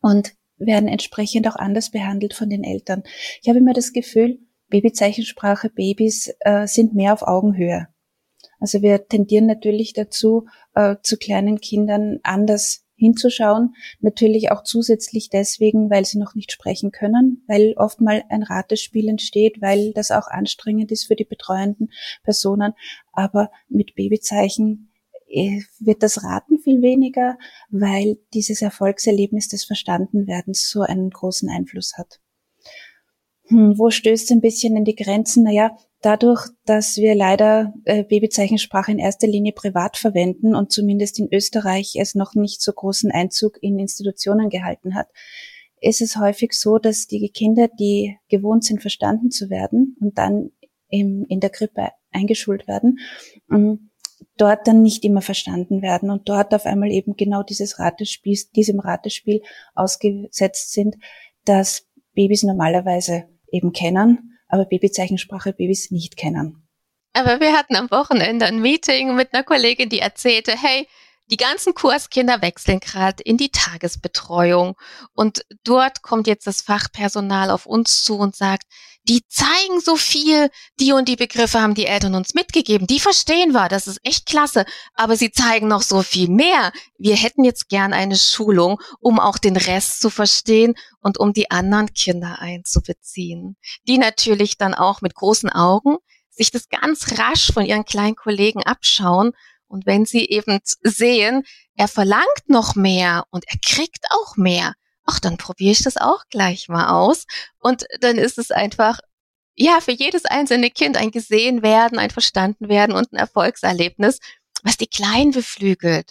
und 0.00 0.34
werden 0.58 0.88
entsprechend 0.88 1.48
auch 1.48 1.56
anders 1.56 1.90
behandelt 1.90 2.34
von 2.34 2.50
den 2.50 2.64
Eltern. 2.64 3.02
Ich 3.42 3.48
habe 3.48 3.58
immer 3.58 3.72
das 3.72 3.92
Gefühl, 3.92 4.38
Babyzeichensprache, 4.68 5.70
Babys 5.70 6.32
äh, 6.40 6.66
sind 6.66 6.94
mehr 6.94 7.12
auf 7.12 7.22
Augenhöhe. 7.22 7.88
Also 8.62 8.80
wir 8.80 9.08
tendieren 9.08 9.46
natürlich 9.46 9.92
dazu, 9.92 10.46
äh, 10.76 10.94
zu 11.02 11.16
kleinen 11.16 11.60
Kindern 11.60 12.20
anders 12.22 12.86
hinzuschauen. 12.94 13.74
Natürlich 13.98 14.52
auch 14.52 14.62
zusätzlich 14.62 15.30
deswegen, 15.30 15.90
weil 15.90 16.04
sie 16.04 16.16
noch 16.16 16.36
nicht 16.36 16.52
sprechen 16.52 16.92
können, 16.92 17.42
weil 17.48 17.74
oft 17.76 18.00
mal 18.00 18.22
ein 18.28 18.44
Ratespiel 18.44 19.08
entsteht, 19.08 19.60
weil 19.60 19.92
das 19.94 20.12
auch 20.12 20.28
anstrengend 20.28 20.92
ist 20.92 21.08
für 21.08 21.16
die 21.16 21.24
betreuenden 21.24 21.90
Personen. 22.22 22.74
Aber 23.12 23.50
mit 23.68 23.96
Babyzeichen 23.96 24.92
äh, 25.26 25.62
wird 25.80 26.04
das 26.04 26.22
Raten 26.22 26.60
viel 26.60 26.82
weniger, 26.82 27.38
weil 27.68 28.20
dieses 28.32 28.62
Erfolgserlebnis 28.62 29.48
des 29.48 29.64
Verstandenwerdens 29.64 30.70
so 30.70 30.82
einen 30.82 31.10
großen 31.10 31.50
Einfluss 31.50 31.94
hat. 31.98 32.20
Hm, 33.46 33.78
wo 33.78 33.90
stößt 33.90 34.30
ein 34.32 34.40
bisschen 34.40 34.76
in 34.76 34.84
die 34.84 34.94
Grenzen? 34.94 35.44
Naja, 35.44 35.76
dadurch, 36.00 36.46
dass 36.64 36.96
wir 36.96 37.14
leider 37.14 37.74
äh, 37.84 38.04
Babyzeichensprache 38.04 38.92
in 38.92 38.98
erster 38.98 39.26
Linie 39.26 39.52
privat 39.52 39.96
verwenden 39.96 40.54
und 40.54 40.72
zumindest 40.72 41.18
in 41.18 41.28
Österreich 41.32 41.94
es 41.98 42.14
noch 42.14 42.34
nicht 42.34 42.62
so 42.62 42.72
großen 42.72 43.10
Einzug 43.10 43.62
in 43.62 43.78
Institutionen 43.78 44.48
gehalten 44.48 44.94
hat, 44.94 45.08
ist 45.80 46.00
es 46.00 46.16
häufig 46.16 46.52
so, 46.52 46.78
dass 46.78 47.06
die 47.06 47.28
Kinder, 47.30 47.68
die 47.68 48.16
gewohnt 48.28 48.64
sind, 48.64 48.80
verstanden 48.80 49.30
zu 49.30 49.50
werden 49.50 49.96
und 50.00 50.16
dann 50.18 50.50
im, 50.88 51.26
in 51.28 51.40
der 51.40 51.50
Krippe 51.50 51.88
eingeschult 52.12 52.68
werden, 52.68 52.98
ähm, 53.50 53.90
dort 54.36 54.68
dann 54.68 54.82
nicht 54.82 55.04
immer 55.04 55.22
verstanden 55.22 55.82
werden 55.82 56.10
und 56.10 56.28
dort 56.28 56.54
auf 56.54 56.66
einmal 56.66 56.90
eben 56.90 57.16
genau 57.16 57.42
dieses 57.42 57.78
Ratespiel, 57.78 58.38
diesem 58.54 58.78
Ratespiel 58.78 59.42
ausgesetzt 59.74 60.72
sind, 60.72 60.96
dass 61.44 61.88
Babys 62.14 62.42
normalerweise 62.42 63.28
eben 63.50 63.72
kennen, 63.72 64.38
aber 64.48 64.64
Babyzeichensprache 64.64 65.52
Babys 65.52 65.90
nicht 65.90 66.16
kennen. 66.16 66.68
Aber 67.14 67.40
wir 67.40 67.52
hatten 67.52 67.76
am 67.76 67.90
Wochenende 67.90 68.46
ein 68.46 68.60
Meeting 68.60 69.14
mit 69.14 69.34
einer 69.34 69.44
Kollegin, 69.44 69.88
die 69.88 69.98
erzählte, 69.98 70.52
hey, 70.52 70.86
die 71.30 71.36
ganzen 71.36 71.74
Kurskinder 71.74 72.42
wechseln 72.42 72.80
gerade 72.80 73.22
in 73.22 73.36
die 73.36 73.50
Tagesbetreuung. 73.50 74.74
Und 75.14 75.44
dort 75.64 76.02
kommt 76.02 76.26
jetzt 76.26 76.46
das 76.46 76.62
Fachpersonal 76.62 77.50
auf 77.50 77.66
uns 77.66 78.02
zu 78.02 78.18
und 78.18 78.36
sagt, 78.36 78.64
die 79.08 79.26
zeigen 79.26 79.80
so 79.80 79.96
viel, 79.96 80.48
die 80.78 80.92
und 80.92 81.08
die 81.08 81.16
Begriffe 81.16 81.60
haben 81.60 81.74
die 81.74 81.86
Eltern 81.86 82.14
uns 82.14 82.34
mitgegeben, 82.34 82.86
die 82.86 83.00
verstehen 83.00 83.52
wir, 83.52 83.68
das 83.68 83.88
ist 83.88 83.98
echt 84.04 84.26
klasse, 84.26 84.64
aber 84.94 85.16
sie 85.16 85.32
zeigen 85.32 85.66
noch 85.66 85.82
so 85.82 86.02
viel 86.02 86.28
mehr. 86.28 86.72
Wir 86.98 87.16
hätten 87.16 87.42
jetzt 87.42 87.68
gern 87.68 87.92
eine 87.92 88.16
Schulung, 88.16 88.80
um 89.00 89.18
auch 89.18 89.38
den 89.38 89.56
Rest 89.56 90.00
zu 90.00 90.08
verstehen 90.08 90.74
und 91.00 91.18
um 91.18 91.32
die 91.32 91.50
anderen 91.50 91.92
Kinder 91.92 92.38
einzubeziehen, 92.38 93.56
die 93.88 93.98
natürlich 93.98 94.56
dann 94.56 94.74
auch 94.74 95.00
mit 95.00 95.14
großen 95.16 95.50
Augen 95.50 95.96
sich 96.30 96.50
das 96.50 96.68
ganz 96.68 97.18
rasch 97.18 97.52
von 97.52 97.64
ihren 97.66 97.84
kleinen 97.84 98.16
Kollegen 98.16 98.62
abschauen 98.62 99.32
Und 99.72 99.86
wenn 99.86 100.04
sie 100.04 100.26
eben 100.26 100.60
sehen, 100.82 101.44
er 101.76 101.88
verlangt 101.88 102.42
noch 102.46 102.74
mehr 102.74 103.24
und 103.30 103.44
er 103.48 103.58
kriegt 103.64 104.04
auch 104.10 104.36
mehr, 104.36 104.74
ach, 105.06 105.18
dann 105.18 105.38
probiere 105.38 105.72
ich 105.72 105.82
das 105.82 105.96
auch 105.96 106.24
gleich 106.28 106.68
mal 106.68 106.90
aus. 106.90 107.24
Und 107.58 107.86
dann 108.00 108.18
ist 108.18 108.36
es 108.36 108.50
einfach, 108.50 108.98
ja, 109.54 109.80
für 109.80 109.92
jedes 109.92 110.26
einzelne 110.26 110.70
Kind 110.70 110.98
ein 110.98 111.10
gesehen 111.10 111.62
werden, 111.62 111.98
ein 111.98 112.10
verstanden 112.10 112.68
werden 112.68 112.94
und 112.94 113.12
ein 113.12 113.16
Erfolgserlebnis, 113.16 114.18
was 114.62 114.76
die 114.76 114.88
Kleinen 114.88 115.30
beflügelt 115.30 116.10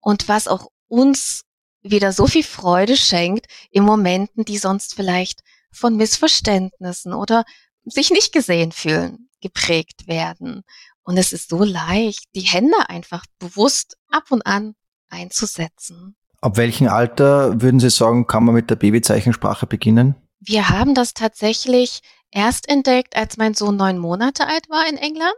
und 0.00 0.28
was 0.28 0.46
auch 0.46 0.68
uns 0.86 1.42
wieder 1.82 2.12
so 2.12 2.28
viel 2.28 2.44
Freude 2.44 2.96
schenkt 2.96 3.46
in 3.72 3.82
Momenten, 3.82 4.44
die 4.44 4.58
sonst 4.58 4.94
vielleicht 4.94 5.40
von 5.72 5.96
Missverständnissen 5.96 7.12
oder 7.12 7.44
sich 7.84 8.12
nicht 8.12 8.32
gesehen 8.32 8.70
fühlen, 8.70 9.30
geprägt 9.40 10.06
werden. 10.06 10.62
Und 11.04 11.18
es 11.18 11.32
ist 11.32 11.50
so 11.50 11.62
leicht, 11.62 12.24
die 12.34 12.40
Hände 12.40 12.88
einfach 12.88 13.24
bewusst 13.38 13.96
ab 14.08 14.24
und 14.30 14.42
an 14.46 14.74
einzusetzen. 15.08 16.16
Ab 16.40 16.56
welchem 16.56 16.88
Alter 16.88 17.60
würden 17.60 17.80
Sie 17.80 17.90
sagen, 17.90 18.26
kann 18.26 18.44
man 18.44 18.54
mit 18.54 18.68
der 18.70 18.76
Babyzeichensprache 18.76 19.66
beginnen? 19.66 20.14
Wir 20.40 20.68
haben 20.68 20.94
das 20.94 21.14
tatsächlich 21.14 22.00
erst 22.30 22.68
entdeckt, 22.68 23.16
als 23.16 23.36
mein 23.36 23.54
Sohn 23.54 23.76
neun 23.76 23.98
Monate 23.98 24.46
alt 24.46 24.68
war 24.68 24.86
in 24.88 24.96
England. 24.96 25.32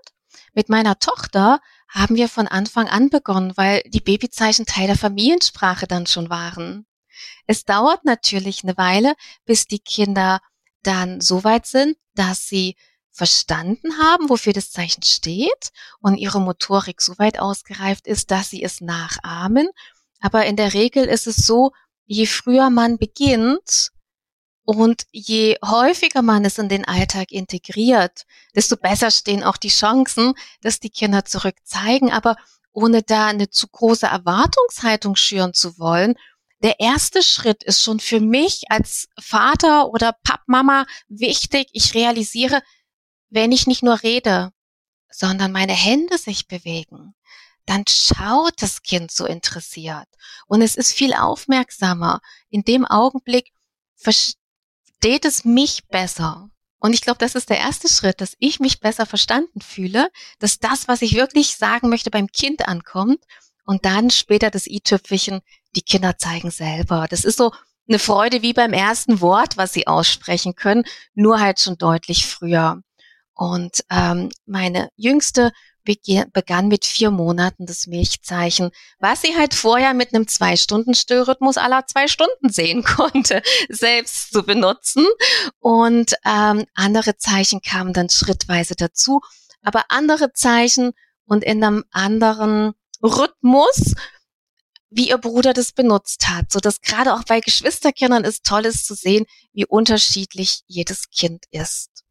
Mit 0.54 0.68
meiner 0.68 0.98
Tochter 0.98 1.60
haben 1.88 2.16
wir 2.16 2.28
von 2.28 2.48
Anfang 2.48 2.88
an 2.88 3.10
begonnen, 3.10 3.52
weil 3.56 3.82
die 3.86 4.00
Babyzeichen 4.00 4.66
Teil 4.66 4.86
der 4.86 4.96
Familiensprache 4.96 5.86
dann 5.86 6.06
schon 6.06 6.30
waren. 6.30 6.86
Es 7.46 7.64
dauert 7.64 8.04
natürlich 8.04 8.64
eine 8.64 8.76
Weile, 8.76 9.14
bis 9.44 9.66
die 9.66 9.78
Kinder 9.78 10.40
dann 10.82 11.20
so 11.20 11.44
weit 11.44 11.66
sind, 11.66 11.96
dass 12.14 12.48
sie 12.48 12.76
verstanden 13.16 13.98
haben, 13.98 14.28
wofür 14.28 14.52
das 14.52 14.70
Zeichen 14.70 15.02
steht 15.02 15.70
und 16.00 16.16
ihre 16.16 16.40
Motorik 16.40 17.00
so 17.00 17.18
weit 17.18 17.38
ausgereift 17.38 18.06
ist, 18.06 18.30
dass 18.30 18.50
sie 18.50 18.62
es 18.62 18.82
nachahmen. 18.82 19.68
Aber 20.20 20.44
in 20.44 20.56
der 20.56 20.74
Regel 20.74 21.06
ist 21.06 21.26
es 21.26 21.36
so, 21.36 21.72
je 22.04 22.26
früher 22.26 22.68
man 22.68 22.98
beginnt 22.98 23.90
und 24.64 25.06
je 25.12 25.56
häufiger 25.64 26.20
man 26.20 26.44
es 26.44 26.58
in 26.58 26.68
den 26.68 26.84
Alltag 26.84 27.32
integriert, 27.32 28.26
desto 28.54 28.76
besser 28.76 29.10
stehen 29.10 29.42
auch 29.42 29.56
die 29.56 29.68
Chancen, 29.68 30.34
dass 30.60 30.78
die 30.78 30.90
Kinder 30.90 31.24
zurück 31.24 31.56
zeigen. 31.64 32.12
Aber 32.12 32.36
ohne 32.72 33.02
da 33.02 33.28
eine 33.28 33.48
zu 33.48 33.66
große 33.68 34.06
Erwartungshaltung 34.06 35.16
schüren 35.16 35.54
zu 35.54 35.78
wollen, 35.78 36.16
der 36.62 36.80
erste 36.80 37.22
Schritt 37.22 37.62
ist 37.64 37.82
schon 37.82 38.00
für 38.00 38.20
mich 38.20 38.64
als 38.68 39.08
Vater 39.18 39.88
oder 39.88 40.14
Pappmama 40.24 40.86
wichtig. 41.08 41.68
Ich 41.72 41.94
realisiere, 41.94 42.62
wenn 43.30 43.52
ich 43.52 43.66
nicht 43.66 43.82
nur 43.82 44.02
rede, 44.02 44.52
sondern 45.10 45.52
meine 45.52 45.72
Hände 45.72 46.18
sich 46.18 46.46
bewegen, 46.46 47.14
dann 47.64 47.84
schaut 47.88 48.54
das 48.62 48.82
Kind 48.82 49.10
so 49.10 49.26
interessiert 49.26 50.06
und 50.46 50.62
es 50.62 50.76
ist 50.76 50.92
viel 50.92 51.14
aufmerksamer. 51.14 52.20
In 52.48 52.62
dem 52.62 52.84
Augenblick 52.84 53.52
versteht 53.96 55.24
es 55.24 55.44
mich 55.44 55.86
besser. 55.88 56.48
Und 56.78 56.92
ich 56.92 57.00
glaube, 57.00 57.18
das 57.18 57.34
ist 57.34 57.50
der 57.50 57.58
erste 57.58 57.88
Schritt, 57.88 58.20
dass 58.20 58.36
ich 58.38 58.60
mich 58.60 58.80
besser 58.80 59.06
verstanden 59.06 59.60
fühle, 59.60 60.10
dass 60.38 60.58
das, 60.58 60.86
was 60.86 61.02
ich 61.02 61.14
wirklich 61.14 61.56
sagen 61.56 61.88
möchte, 61.88 62.10
beim 62.10 62.28
Kind 62.28 62.68
ankommt 62.68 63.24
und 63.64 63.84
dann 63.84 64.10
später 64.10 64.50
das 64.50 64.66
i-Tüpfelchen, 64.66 65.40
die 65.74 65.82
Kinder 65.82 66.18
zeigen 66.18 66.50
selber. 66.50 67.06
Das 67.10 67.24
ist 67.24 67.38
so 67.38 67.52
eine 67.88 67.98
Freude 67.98 68.42
wie 68.42 68.52
beim 68.52 68.72
ersten 68.72 69.20
Wort, 69.20 69.56
was 69.56 69.72
sie 69.72 69.86
aussprechen 69.86 70.54
können, 70.54 70.84
nur 71.14 71.40
halt 71.40 71.60
schon 71.60 71.78
deutlich 71.78 72.26
früher. 72.26 72.82
Und 73.36 73.84
ähm, 73.90 74.30
meine 74.46 74.88
jüngste 74.96 75.52
begann 75.84 76.66
mit 76.66 76.84
vier 76.84 77.12
Monaten 77.12 77.64
das 77.64 77.86
Milchzeichen, 77.86 78.70
was 78.98 79.22
sie 79.22 79.36
halt 79.36 79.54
vorher 79.54 79.94
mit 79.94 80.12
einem 80.12 80.26
Zwei-Stunden-Stillrhythmus 80.26 81.58
aller 81.58 81.86
zwei 81.86 82.08
Stunden 82.08 82.48
sehen 82.48 82.82
konnte, 82.96 83.42
selbst 83.68 84.32
zu 84.32 84.42
benutzen. 84.42 85.06
Und 85.60 86.14
ähm, 86.24 86.64
andere 86.74 87.18
Zeichen 87.18 87.60
kamen 87.60 87.92
dann 87.92 88.08
schrittweise 88.08 88.74
dazu, 88.74 89.20
aber 89.62 89.84
andere 89.90 90.32
Zeichen 90.32 90.92
und 91.26 91.44
in 91.44 91.62
einem 91.62 91.84
anderen 91.92 92.72
Rhythmus, 93.02 93.94
wie 94.90 95.10
ihr 95.10 95.18
Bruder 95.18 95.52
das 95.52 95.72
benutzt 95.72 96.28
hat, 96.28 96.50
so 96.50 96.58
dass 96.58 96.80
gerade 96.80 97.14
auch 97.14 97.24
bei 97.24 97.40
Geschwisterkindern 97.40 98.24
es 98.24 98.42
toll 98.42 98.64
ist 98.64 98.86
zu 98.86 98.94
sehen, 98.94 99.26
wie 99.52 99.66
unterschiedlich 99.66 100.62
jedes 100.66 101.10
Kind 101.10 101.44
ist. 101.50 102.05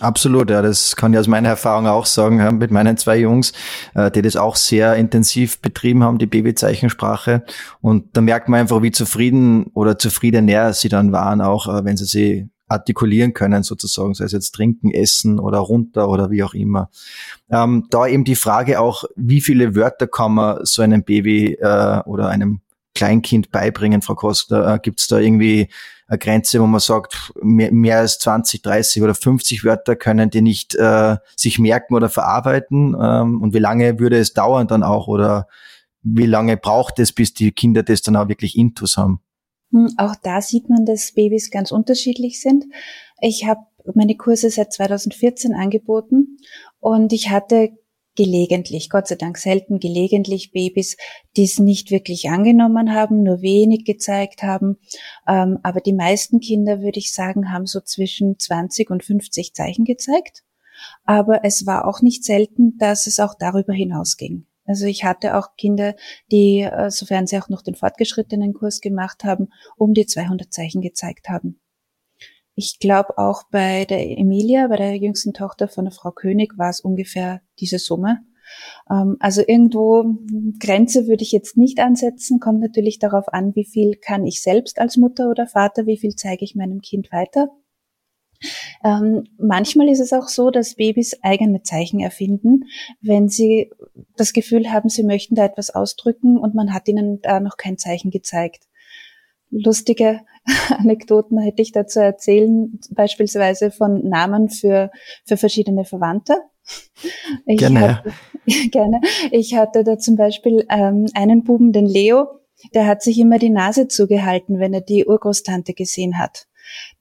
Absolut, 0.00 0.48
ja, 0.48 0.62
das 0.62 0.96
kann 0.96 1.12
ich 1.12 1.18
aus 1.18 1.26
meiner 1.26 1.50
Erfahrung 1.50 1.86
auch 1.86 2.06
sagen, 2.06 2.38
ja, 2.38 2.50
mit 2.50 2.70
meinen 2.70 2.96
zwei 2.96 3.18
Jungs, 3.18 3.52
äh, 3.94 4.10
die 4.10 4.22
das 4.22 4.36
auch 4.36 4.56
sehr 4.56 4.96
intensiv 4.96 5.60
betrieben 5.60 6.02
haben, 6.02 6.18
die 6.18 6.26
Babyzeichensprache. 6.26 7.44
Und 7.82 8.16
da 8.16 8.22
merkt 8.22 8.48
man 8.48 8.60
einfach, 8.60 8.82
wie 8.82 8.92
zufrieden 8.92 9.66
oder 9.74 9.98
zufriedener 9.98 10.72
sie 10.72 10.88
dann 10.88 11.12
waren, 11.12 11.40
auch 11.42 11.68
äh, 11.68 11.84
wenn 11.84 11.98
sie 11.98 12.06
sie 12.06 12.50
artikulieren 12.70 13.34
können, 13.34 13.62
sozusagen, 13.62 14.14
sei 14.14 14.24
es 14.24 14.32
jetzt 14.32 14.52
trinken, 14.52 14.90
essen 14.90 15.38
oder 15.38 15.58
runter 15.58 16.08
oder 16.08 16.30
wie 16.30 16.42
auch 16.42 16.54
immer. 16.54 16.88
Ähm, 17.50 17.86
da 17.90 18.06
eben 18.06 18.24
die 18.24 18.36
Frage 18.36 18.80
auch, 18.80 19.04
wie 19.16 19.40
viele 19.40 19.74
Wörter 19.74 20.06
kann 20.06 20.34
man 20.34 20.64
so 20.64 20.80
einem 20.80 21.02
Baby 21.02 21.54
äh, 21.60 22.00
oder 22.04 22.28
einem 22.28 22.60
Kleinkind 22.94 23.50
beibringen, 23.50 24.02
Frau 24.02 24.14
Koster? 24.14 24.74
Äh, 24.74 24.78
Gibt 24.80 25.00
es 25.00 25.08
da 25.08 25.18
irgendwie 25.18 25.68
eine 26.10 26.18
Grenze, 26.18 26.60
wo 26.60 26.66
man 26.66 26.80
sagt, 26.80 27.32
mehr, 27.40 27.72
mehr, 27.72 27.98
als 27.98 28.18
20, 28.18 28.62
30 28.62 29.02
oder 29.02 29.14
50 29.14 29.64
Wörter 29.64 29.94
können 29.94 30.28
die 30.28 30.42
nicht 30.42 30.74
äh, 30.74 31.16
sich 31.36 31.60
merken 31.60 31.94
oder 31.94 32.08
verarbeiten? 32.08 32.96
Ähm, 33.00 33.40
und 33.40 33.54
wie 33.54 33.60
lange 33.60 34.00
würde 34.00 34.18
es 34.18 34.34
dauern 34.34 34.66
dann 34.66 34.82
auch 34.82 35.06
oder 35.06 35.46
wie 36.02 36.26
lange 36.26 36.56
braucht 36.56 36.98
es, 36.98 37.12
bis 37.12 37.32
die 37.32 37.52
Kinder 37.52 37.84
das 37.84 38.02
dann 38.02 38.16
auch 38.16 38.26
wirklich 38.26 38.58
intus 38.58 38.96
haben? 38.96 39.20
Hm, 39.70 39.94
auch 39.98 40.16
da 40.20 40.42
sieht 40.42 40.68
man, 40.68 40.84
dass 40.84 41.12
Babys 41.12 41.52
ganz 41.52 41.70
unterschiedlich 41.70 42.40
sind. 42.40 42.64
Ich 43.20 43.46
habe 43.46 43.60
meine 43.94 44.16
Kurse 44.16 44.50
seit 44.50 44.72
2014 44.72 45.54
angeboten 45.54 46.38
und 46.80 47.12
ich 47.12 47.30
hatte 47.30 47.70
gelegentlich, 48.16 48.90
Gott 48.90 49.06
sei 49.08 49.14
Dank 49.14 49.38
selten 49.38 49.78
gelegentlich 49.78 50.52
Babys, 50.52 50.96
die 51.36 51.44
es 51.44 51.58
nicht 51.58 51.90
wirklich 51.90 52.28
angenommen 52.28 52.92
haben, 52.92 53.22
nur 53.22 53.42
wenig 53.42 53.84
gezeigt 53.84 54.42
haben. 54.42 54.78
Ähm, 55.26 55.58
aber 55.62 55.80
die 55.80 55.92
meisten 55.92 56.40
Kinder, 56.40 56.80
würde 56.80 56.98
ich 56.98 57.12
sagen, 57.12 57.52
haben 57.52 57.66
so 57.66 57.80
zwischen 57.80 58.38
20 58.38 58.90
und 58.90 59.04
50 59.04 59.54
Zeichen 59.54 59.84
gezeigt. 59.84 60.42
Aber 61.04 61.44
es 61.44 61.66
war 61.66 61.86
auch 61.86 62.00
nicht 62.00 62.24
selten, 62.24 62.76
dass 62.78 63.06
es 63.06 63.20
auch 63.20 63.34
darüber 63.38 63.72
hinausging. 63.72 64.46
Also 64.66 64.86
ich 64.86 65.04
hatte 65.04 65.36
auch 65.36 65.56
Kinder, 65.56 65.94
die, 66.30 66.60
äh, 66.60 66.90
sofern 66.90 67.26
sie 67.26 67.38
auch 67.38 67.48
noch 67.48 67.62
den 67.62 67.74
fortgeschrittenen 67.74 68.54
Kurs 68.54 68.80
gemacht 68.80 69.24
haben, 69.24 69.48
um 69.76 69.94
die 69.94 70.06
200 70.06 70.52
Zeichen 70.52 70.80
gezeigt 70.80 71.28
haben. 71.28 71.60
Ich 72.62 72.78
glaube 72.78 73.16
auch 73.16 73.44
bei 73.50 73.86
der 73.86 74.06
Emilia, 74.18 74.68
bei 74.68 74.76
der 74.76 74.94
jüngsten 74.94 75.32
Tochter 75.32 75.66
von 75.66 75.86
der 75.86 75.92
Frau 75.92 76.10
König, 76.10 76.58
war 76.58 76.68
es 76.68 76.82
ungefähr 76.82 77.40
diese 77.58 77.78
Summe. 77.78 78.18
Ähm, 78.90 79.16
also 79.18 79.40
irgendwo 79.40 80.04
Grenze 80.58 81.08
würde 81.08 81.22
ich 81.22 81.32
jetzt 81.32 81.56
nicht 81.56 81.80
ansetzen, 81.80 82.38
kommt 82.38 82.60
natürlich 82.60 82.98
darauf 82.98 83.32
an, 83.32 83.54
wie 83.54 83.64
viel 83.64 83.94
kann 83.94 84.26
ich 84.26 84.42
selbst 84.42 84.78
als 84.78 84.98
Mutter 84.98 85.30
oder 85.30 85.46
Vater, 85.46 85.86
wie 85.86 85.96
viel 85.96 86.14
zeige 86.16 86.44
ich 86.44 86.54
meinem 86.54 86.82
Kind 86.82 87.10
weiter. 87.12 87.48
Ähm, 88.84 89.24
manchmal 89.38 89.88
ist 89.88 90.00
es 90.00 90.12
auch 90.12 90.28
so, 90.28 90.50
dass 90.50 90.74
Babys 90.74 91.16
eigene 91.22 91.62
Zeichen 91.62 91.98
erfinden, 91.98 92.64
wenn 93.00 93.30
sie 93.30 93.70
das 94.18 94.34
Gefühl 94.34 94.70
haben, 94.70 94.90
sie 94.90 95.02
möchten 95.02 95.34
da 95.34 95.46
etwas 95.46 95.70
ausdrücken 95.70 96.36
und 96.36 96.54
man 96.54 96.74
hat 96.74 96.88
ihnen 96.88 97.22
da 97.22 97.40
noch 97.40 97.56
kein 97.56 97.78
Zeichen 97.78 98.10
gezeigt. 98.10 98.66
Lustige 99.48 100.20
Anekdoten 100.78 101.38
hätte 101.38 101.62
ich 101.62 101.72
dazu 101.72 102.00
erzählen, 102.00 102.78
beispielsweise 102.90 103.70
von 103.70 104.08
Namen 104.08 104.48
für, 104.48 104.90
für 105.26 105.36
verschiedene 105.36 105.84
Verwandte. 105.84 106.36
Ich 107.46 107.58
gerne. 107.58 107.98
Hatte, 107.98 108.12
gerne. 108.70 109.00
Ich 109.30 109.54
hatte 109.56 109.84
da 109.84 109.98
zum 109.98 110.16
Beispiel 110.16 110.66
ähm, 110.70 111.06
einen 111.14 111.44
Buben, 111.44 111.72
den 111.72 111.86
Leo, 111.86 112.26
der 112.74 112.86
hat 112.86 113.02
sich 113.02 113.18
immer 113.18 113.38
die 113.38 113.50
Nase 113.50 113.88
zugehalten, 113.88 114.58
wenn 114.58 114.74
er 114.74 114.82
die 114.82 115.06
Urgroßtante 115.06 115.72
gesehen 115.74 116.18
hat 116.18 116.46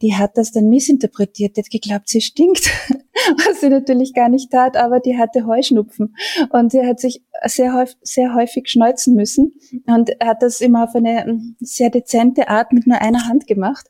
die 0.02 0.16
hat 0.16 0.38
das 0.38 0.52
dann 0.52 0.70
missinterpretiert, 0.70 1.58
die 1.58 1.62
hat 1.62 1.70
geglaubt, 1.70 2.10
sie 2.10 2.22
stinkt, 2.22 2.70
was 3.48 3.62
sie 3.62 3.70
natürlich 3.70 4.14
gar 4.14 4.30
nicht 4.30 4.52
tat, 4.52 4.78
aber 4.78 5.00
die 5.00 5.18
hatte 5.18 5.46
Heuschnupfen 5.46 6.16
und 6.50 6.72
sie 6.72 6.86
hat 6.86 7.00
sich 7.00 7.24
sehr 7.46 7.74
häufig, 7.74 7.98
sehr 8.02 8.34
häufig 8.34 8.70
schneuzen 8.70 9.16
müssen 9.16 9.54
und 9.88 10.12
hat 10.22 10.42
das 10.42 10.62
immer 10.62 10.84
auf 10.86 10.96
eine 10.96 11.26
hm, 11.26 11.56
sehr 11.60 11.90
dezente 11.90 12.50
Art 12.50 12.74
mit 12.74 12.88
nur 12.88 13.02
einer 13.02 13.28
Hand 13.28 13.48
gemacht 13.48 13.88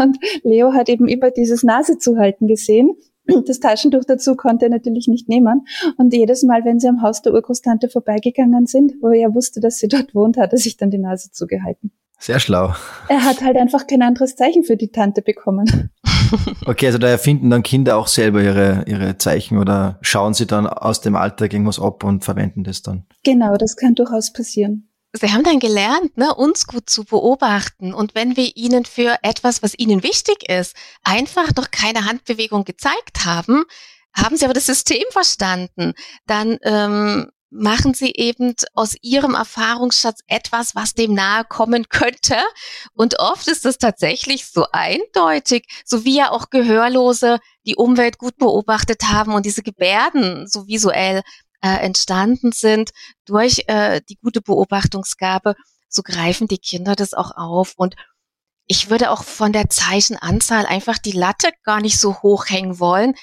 und 0.00 0.18
Leo 0.42 0.72
hat 0.72 0.88
eben 0.88 1.08
immer 1.08 1.30
dieses 1.30 1.62
Nasezuhalten 1.62 2.46
gesehen 2.46 2.96
das 3.46 3.60
Taschentuch 3.60 4.04
dazu 4.04 4.34
konnte 4.34 4.66
er 4.66 4.70
natürlich 4.70 5.08
nicht 5.08 5.28
nehmen. 5.28 5.66
Und 5.96 6.12
jedes 6.12 6.42
Mal, 6.42 6.64
wenn 6.64 6.80
sie 6.80 6.88
am 6.88 7.02
Haus 7.02 7.22
der 7.22 7.32
Urgroßtante 7.32 7.88
vorbeigegangen 7.88 8.66
sind, 8.66 8.94
wo 9.00 9.08
er 9.08 9.34
wusste, 9.34 9.60
dass 9.60 9.78
sie 9.78 9.88
dort 9.88 10.14
wohnt, 10.14 10.36
hat 10.36 10.52
er 10.52 10.58
sich 10.58 10.76
dann 10.76 10.90
die 10.90 10.98
Nase 10.98 11.30
zugehalten. 11.30 11.92
Sehr 12.20 12.38
schlau. 12.38 12.74
Er 13.08 13.24
hat 13.24 13.40
halt 13.40 13.56
einfach 13.56 13.86
kein 13.86 14.02
anderes 14.02 14.36
Zeichen 14.36 14.62
für 14.62 14.76
die 14.76 14.92
Tante 14.92 15.22
bekommen. 15.22 15.90
Okay, 16.64 16.86
also 16.86 16.98
da 16.98 17.08
erfinden 17.08 17.50
dann 17.50 17.64
Kinder 17.64 17.96
auch 17.96 18.06
selber 18.06 18.40
ihre, 18.40 18.84
ihre 18.86 19.18
Zeichen 19.18 19.58
oder 19.58 19.98
schauen 20.00 20.32
sie 20.32 20.46
dann 20.46 20.68
aus 20.68 21.00
dem 21.00 21.16
Alltag 21.16 21.52
irgendwas 21.52 21.80
ab 21.80 22.04
und 22.04 22.24
verwenden 22.24 22.62
das 22.62 22.82
dann? 22.82 23.04
Genau, 23.24 23.56
das 23.56 23.74
kann 23.74 23.96
durchaus 23.96 24.32
passieren. 24.32 24.88
Sie 25.12 25.32
haben 25.32 25.42
dann 25.42 25.58
gelernt, 25.58 26.16
ne, 26.16 26.32
uns 26.32 26.68
gut 26.68 26.88
zu 26.88 27.04
beobachten. 27.04 27.92
Und 27.92 28.14
wenn 28.14 28.36
wir 28.36 28.56
ihnen 28.56 28.84
für 28.84 29.16
etwas, 29.22 29.60
was 29.62 29.76
ihnen 29.76 30.04
wichtig 30.04 30.48
ist, 30.48 30.76
einfach 31.02 31.52
noch 31.56 31.72
keine 31.72 32.04
Handbewegung 32.04 32.64
gezeigt 32.64 33.24
haben, 33.24 33.64
haben 34.14 34.36
sie 34.36 34.44
aber 34.44 34.54
das 34.54 34.66
System 34.66 35.02
verstanden, 35.10 35.94
dann 36.26 36.58
ähm, 36.62 37.30
machen 37.50 37.94
sie 37.94 38.12
eben 38.12 38.54
aus 38.74 38.94
ihrem 39.02 39.34
Erfahrungsschatz 39.34 40.20
etwas, 40.28 40.74
was 40.74 40.94
dem 40.94 41.14
nahe 41.14 41.44
kommen 41.44 41.88
könnte. 41.88 42.36
Und 42.94 43.18
oft 43.18 43.48
ist 43.48 43.66
es 43.66 43.78
tatsächlich 43.78 44.46
so 44.46 44.66
eindeutig, 44.72 45.66
so 45.84 46.04
wie 46.04 46.16
ja 46.16 46.30
auch 46.30 46.50
Gehörlose 46.50 47.38
die 47.66 47.76
Umwelt 47.76 48.18
gut 48.18 48.36
beobachtet 48.36 49.02
haben 49.04 49.34
und 49.34 49.44
diese 49.44 49.62
Gebärden 49.62 50.46
so 50.46 50.66
visuell 50.66 51.22
äh, 51.62 51.68
entstanden 51.84 52.52
sind 52.52 52.90
durch 53.26 53.64
äh, 53.66 54.00
die 54.08 54.16
gute 54.16 54.40
Beobachtungsgabe, 54.40 55.54
so 55.88 56.02
greifen 56.02 56.48
die 56.48 56.58
Kinder 56.58 56.94
das 56.94 57.14
auch 57.14 57.32
auf. 57.36 57.74
Und 57.76 57.96
ich 58.66 58.88
würde 58.88 59.10
auch 59.10 59.24
von 59.24 59.52
der 59.52 59.68
Zeichenanzahl 59.68 60.64
einfach 60.64 60.98
die 60.98 61.12
Latte 61.12 61.50
gar 61.64 61.80
nicht 61.80 61.98
so 61.98 62.22
hoch 62.22 62.46
hängen 62.48 62.78
wollen, 62.78 63.14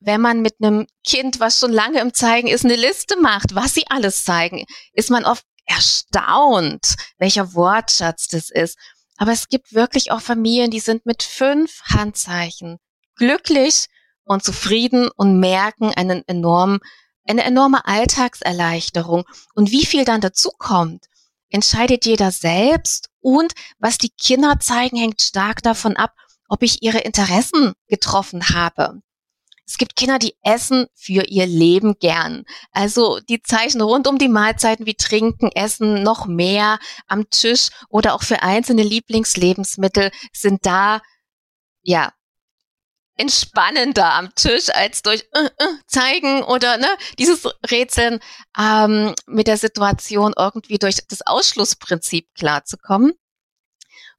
wenn 0.00 0.20
man 0.20 0.42
mit 0.42 0.54
einem 0.60 0.86
Kind, 1.06 1.40
was 1.40 1.58
schon 1.58 1.72
lange 1.72 2.00
im 2.00 2.14
Zeigen 2.14 2.48
ist, 2.48 2.64
eine 2.64 2.76
Liste 2.76 3.18
macht, 3.20 3.54
was 3.54 3.74
sie 3.74 3.84
alles 3.88 4.24
zeigen, 4.24 4.64
ist 4.92 5.10
man 5.10 5.24
oft 5.24 5.44
erstaunt, 5.66 6.96
welcher 7.18 7.54
Wortschatz 7.54 8.28
das 8.28 8.50
ist. 8.50 8.78
Aber 9.16 9.32
es 9.32 9.48
gibt 9.48 9.72
wirklich 9.72 10.12
auch 10.12 10.20
Familien, 10.20 10.70
die 10.70 10.80
sind 10.80 11.06
mit 11.06 11.22
fünf 11.22 11.80
Handzeichen 11.84 12.78
glücklich 13.16 13.86
und 14.24 14.44
zufrieden 14.44 15.08
und 15.16 15.40
merken 15.40 15.92
einen 15.94 16.22
enormen, 16.26 16.80
eine 17.26 17.44
enorme 17.44 17.86
Alltagserleichterung. 17.86 19.24
Und 19.54 19.70
wie 19.70 19.86
viel 19.86 20.04
dann 20.04 20.20
dazu 20.20 20.50
kommt, 20.58 21.06
entscheidet 21.48 22.04
jeder 22.04 22.30
selbst. 22.30 23.08
Und 23.20 23.52
was 23.78 23.98
die 23.98 24.10
Kinder 24.10 24.58
zeigen, 24.60 24.96
hängt 24.98 25.22
stark 25.22 25.62
davon 25.62 25.96
ab, 25.96 26.12
ob 26.48 26.62
ich 26.62 26.82
ihre 26.82 26.98
Interessen 26.98 27.72
getroffen 27.88 28.50
habe. 28.50 29.00
Es 29.66 29.78
gibt 29.78 29.96
Kinder, 29.96 30.18
die 30.18 30.36
essen 30.42 30.86
für 30.94 31.24
ihr 31.26 31.46
Leben 31.46 31.98
gern. 31.98 32.44
Also 32.70 33.18
die 33.20 33.42
Zeichen 33.42 33.80
rund 33.80 34.06
um 34.06 34.16
die 34.16 34.28
Mahlzeiten 34.28 34.86
wie 34.86 34.94
Trinken, 34.94 35.50
Essen 35.52 36.04
noch 36.04 36.26
mehr 36.26 36.78
am 37.08 37.28
Tisch 37.30 37.70
oder 37.88 38.14
auch 38.14 38.22
für 38.22 38.42
einzelne 38.42 38.84
Lieblingslebensmittel 38.84 40.12
sind 40.32 40.64
da, 40.64 41.00
ja, 41.82 42.12
entspannender 43.16 44.12
am 44.12 44.34
Tisch 44.34 44.68
als 44.70 45.02
durch 45.02 45.26
äh, 45.32 45.46
äh, 45.46 45.66
zeigen 45.86 46.42
oder 46.42 46.76
ne, 46.76 46.88
dieses 47.18 47.46
Rätseln 47.70 48.20
ähm, 48.58 49.14
mit 49.26 49.46
der 49.46 49.56
Situation 49.56 50.34
irgendwie 50.36 50.78
durch 50.78 50.98
das 51.08 51.22
Ausschlussprinzip 51.22 52.28
klarzukommen. 52.34 53.14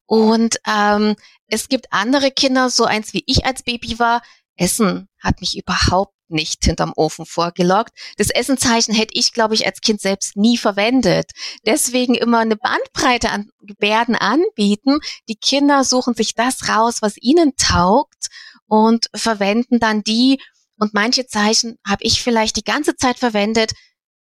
Und 0.06 0.58
ähm, 0.66 1.16
es 1.48 1.70
gibt 1.70 1.94
andere 1.94 2.32
Kinder, 2.32 2.70
so 2.70 2.86
eins 2.86 3.14
wie 3.14 3.24
ich 3.28 3.46
als 3.46 3.64
Baby 3.64 4.00
war, 4.00 4.22
Essen 4.58 5.08
hat 5.20 5.40
mich 5.42 5.58
überhaupt 5.58 6.14
nicht 6.30 6.66
hinterm 6.66 6.94
Ofen 6.96 7.26
vorgelockt. 7.26 7.98
Das 8.18 8.30
Essenzeichen 8.30 8.94
hätte 8.94 9.14
ich, 9.14 9.32
glaube 9.32 9.54
ich, 9.54 9.66
als 9.66 9.82
Kind 9.82 10.02
selbst 10.02 10.36
nie 10.36 10.58
verwendet. 10.58 11.32
Deswegen 11.66 12.16
immer 12.16 12.40
eine 12.40 12.58
Bandbreite 12.58 13.30
an 13.30 13.50
Gebärden 13.62 14.16
anbieten. 14.16 15.00
Die 15.30 15.38
Kinder 15.38 15.84
suchen 15.84 16.16
sich 16.16 16.36
das 16.36 16.68
raus, 16.68 16.98
was 17.02 17.16
ihnen 17.18 17.56
taugt 17.56 18.28
und 18.68 19.08
verwenden 19.16 19.80
dann 19.80 20.04
die. 20.04 20.42
Und 20.78 20.94
manche 20.94 21.26
Zeichen 21.28 21.78
habe 21.88 22.04
ich 22.04 22.22
vielleicht 22.22 22.58
die 22.58 22.64
ganze 22.64 22.96
Zeit 22.96 23.20
verwendet 23.20 23.72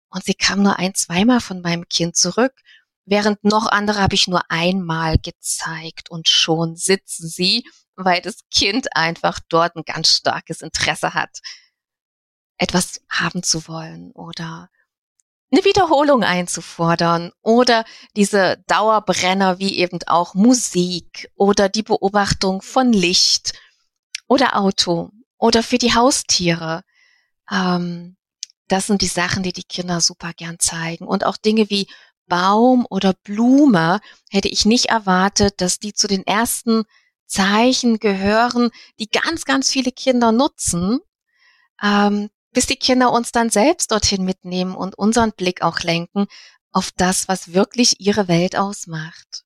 und 0.09 0.23
sie 0.23 0.33
kam 0.33 0.61
nur 0.61 0.77
ein, 0.77 0.93
zweimal 0.93 1.39
von 1.39 1.61
meinem 1.61 1.87
Kind 1.87 2.15
zurück. 2.15 2.53
Während 3.05 3.43
noch 3.43 3.67
andere 3.67 3.99
habe 3.99 4.15
ich 4.15 4.27
nur 4.27 4.43
einmal 4.49 5.17
gezeigt 5.17 6.11
und 6.11 6.27
schon 6.29 6.75
sitzen 6.75 7.27
sie 7.27 7.63
weil 7.95 8.21
das 8.21 8.47
Kind 8.49 8.95
einfach 8.95 9.39
dort 9.49 9.75
ein 9.75 9.83
ganz 9.83 10.15
starkes 10.17 10.61
Interesse 10.61 11.13
hat, 11.13 11.39
etwas 12.57 13.01
haben 13.09 13.43
zu 13.43 13.67
wollen 13.67 14.11
oder 14.11 14.69
eine 15.51 15.65
Wiederholung 15.65 16.23
einzufordern 16.23 17.31
oder 17.41 17.83
diese 18.15 18.63
Dauerbrenner 18.67 19.59
wie 19.59 19.79
eben 19.79 19.99
auch 20.05 20.33
Musik 20.33 21.29
oder 21.35 21.67
die 21.67 21.83
Beobachtung 21.83 22.61
von 22.61 22.93
Licht 22.93 23.53
oder 24.27 24.55
Auto 24.55 25.09
oder 25.37 25.61
für 25.61 25.77
die 25.77 25.93
Haustiere. 25.93 26.83
Ähm, 27.51 28.15
das 28.69 28.87
sind 28.87 29.01
die 29.01 29.07
Sachen, 29.07 29.43
die 29.43 29.51
die 29.51 29.63
Kinder 29.65 29.99
super 29.99 30.31
gern 30.31 30.57
zeigen. 30.57 31.05
Und 31.05 31.25
auch 31.25 31.35
Dinge 31.35 31.69
wie 31.69 31.87
Baum 32.31 32.87
oder 32.89 33.13
Blume 33.25 33.99
hätte 34.29 34.47
ich 34.47 34.65
nicht 34.65 34.85
erwartet, 34.85 35.59
dass 35.59 35.79
die 35.79 35.93
zu 35.93 36.07
den 36.07 36.25
ersten 36.25 36.85
Zeichen 37.25 37.99
gehören, 37.99 38.71
die 38.99 39.09
ganz, 39.09 39.43
ganz 39.43 39.69
viele 39.69 39.91
Kinder 39.91 40.31
nutzen, 40.31 41.01
ähm, 41.83 42.29
bis 42.53 42.67
die 42.67 42.77
Kinder 42.77 43.11
uns 43.11 43.33
dann 43.33 43.49
selbst 43.49 43.91
dorthin 43.91 44.23
mitnehmen 44.23 44.75
und 44.75 44.97
unseren 44.97 45.33
Blick 45.33 45.61
auch 45.61 45.81
lenken 45.81 46.27
auf 46.71 46.91
das, 46.95 47.27
was 47.27 47.51
wirklich 47.51 47.99
ihre 47.99 48.29
Welt 48.29 48.55
ausmacht. 48.55 49.43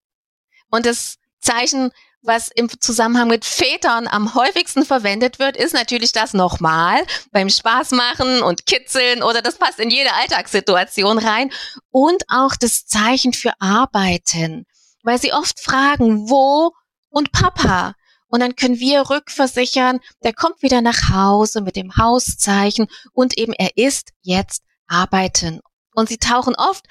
Und 0.70 0.86
das 0.86 1.18
Zeichen, 1.40 1.90
was 2.26 2.50
im 2.50 2.70
Zusammenhang 2.80 3.28
mit 3.28 3.46
Vätern 3.46 4.08
am 4.08 4.36
häufigsten 4.36 4.86
verwendet 4.86 5.40
wird, 5.40 5.58
ist 5.58 5.74
natürlich 5.74 6.12
das 6.12 6.34
nochmal 6.34 7.04
beim 7.32 7.50
Spaß 7.50 7.92
machen 7.92 8.42
und 8.42 8.66
kitzeln 8.66 9.24
oder 9.24 9.42
das 9.42 9.58
passt 9.58 9.80
in 9.80 9.90
jede 9.90 10.14
Alltagssituation 10.14 11.18
rein 11.18 11.52
und 11.92 12.24
auch 12.28 12.56
das 12.56 12.86
Zeichen 12.86 13.34
für 13.34 13.54
Arbeiten, 13.60 14.66
weil 15.04 15.20
sie 15.20 15.34
oft 15.34 15.60
fragen, 15.60 16.30
wo 16.30 16.72
und 17.10 17.32
Papa. 17.32 17.94
Und 18.28 18.40
dann 18.42 18.56
können 18.56 18.80
wir 18.80 19.10
rückversichern, 19.10 20.00
der 20.24 20.34
kommt 20.34 20.62
wieder 20.62 20.82
nach 20.82 21.10
Hause 21.10 21.62
mit 21.62 21.76
dem 21.76 21.96
Hauszeichen 21.96 22.88
und 23.14 23.38
eben 23.38 23.54
er 23.54 23.78
ist 23.78 24.10
jetzt 24.22 24.64
arbeiten. 24.88 25.62
Und 25.94 26.10
sie 26.10 26.18
tauchen 26.18 26.56
oft 26.56 26.86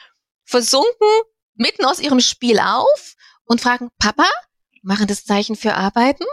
versunken 0.45 1.09
mitten 1.55 1.85
aus 1.85 2.01
ihrem 2.01 2.21
Spiel 2.21 2.59
auf 2.59 3.15
und 3.45 3.61
fragen, 3.61 3.91
Papa, 3.99 4.27
machen 4.85 5.07
das 5.07 5.25
Zeichen 5.25 5.57
für 5.57 5.75
arbeiten? 5.75 6.25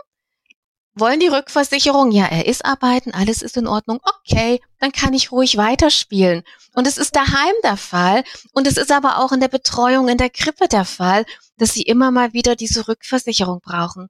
Wollen 0.93 1.21
die 1.21 1.27
Rückversicherung? 1.27 2.11
Ja, 2.11 2.25
er 2.25 2.45
ist 2.47 2.65
arbeiten, 2.65 3.11
alles 3.13 3.41
ist 3.41 3.55
in 3.55 3.65
Ordnung. 3.65 3.99
Okay, 4.03 4.61
dann 4.79 4.91
kann 4.91 5.13
ich 5.13 5.31
ruhig 5.31 5.55
weiterspielen. 5.55 6.43
Und 6.73 6.85
es 6.85 6.97
ist 6.97 7.15
daheim 7.15 7.53
der 7.63 7.77
Fall. 7.77 8.25
Und 8.51 8.67
es 8.67 8.75
ist 8.75 8.91
aber 8.91 9.19
auch 9.19 9.31
in 9.31 9.39
der 9.39 9.47
Betreuung 9.47 10.09
in 10.09 10.17
der 10.17 10.29
Krippe 10.29 10.67
der 10.67 10.83
Fall, 10.83 11.25
dass 11.57 11.73
sie 11.73 11.83
immer 11.83 12.11
mal 12.11 12.33
wieder 12.33 12.57
diese 12.57 12.89
Rückversicherung 12.89 13.61
brauchen. 13.61 14.09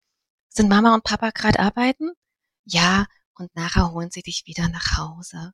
Sind 0.49 0.69
Mama 0.69 0.95
und 0.95 1.04
Papa 1.04 1.30
gerade 1.30 1.60
arbeiten? 1.60 2.12
Ja, 2.65 3.06
und 3.36 3.56
nachher 3.56 3.91
holen 3.91 4.10
sie 4.12 4.23
dich 4.23 4.43
wieder 4.47 4.67
nach 4.67 4.97
Hause. 4.97 5.54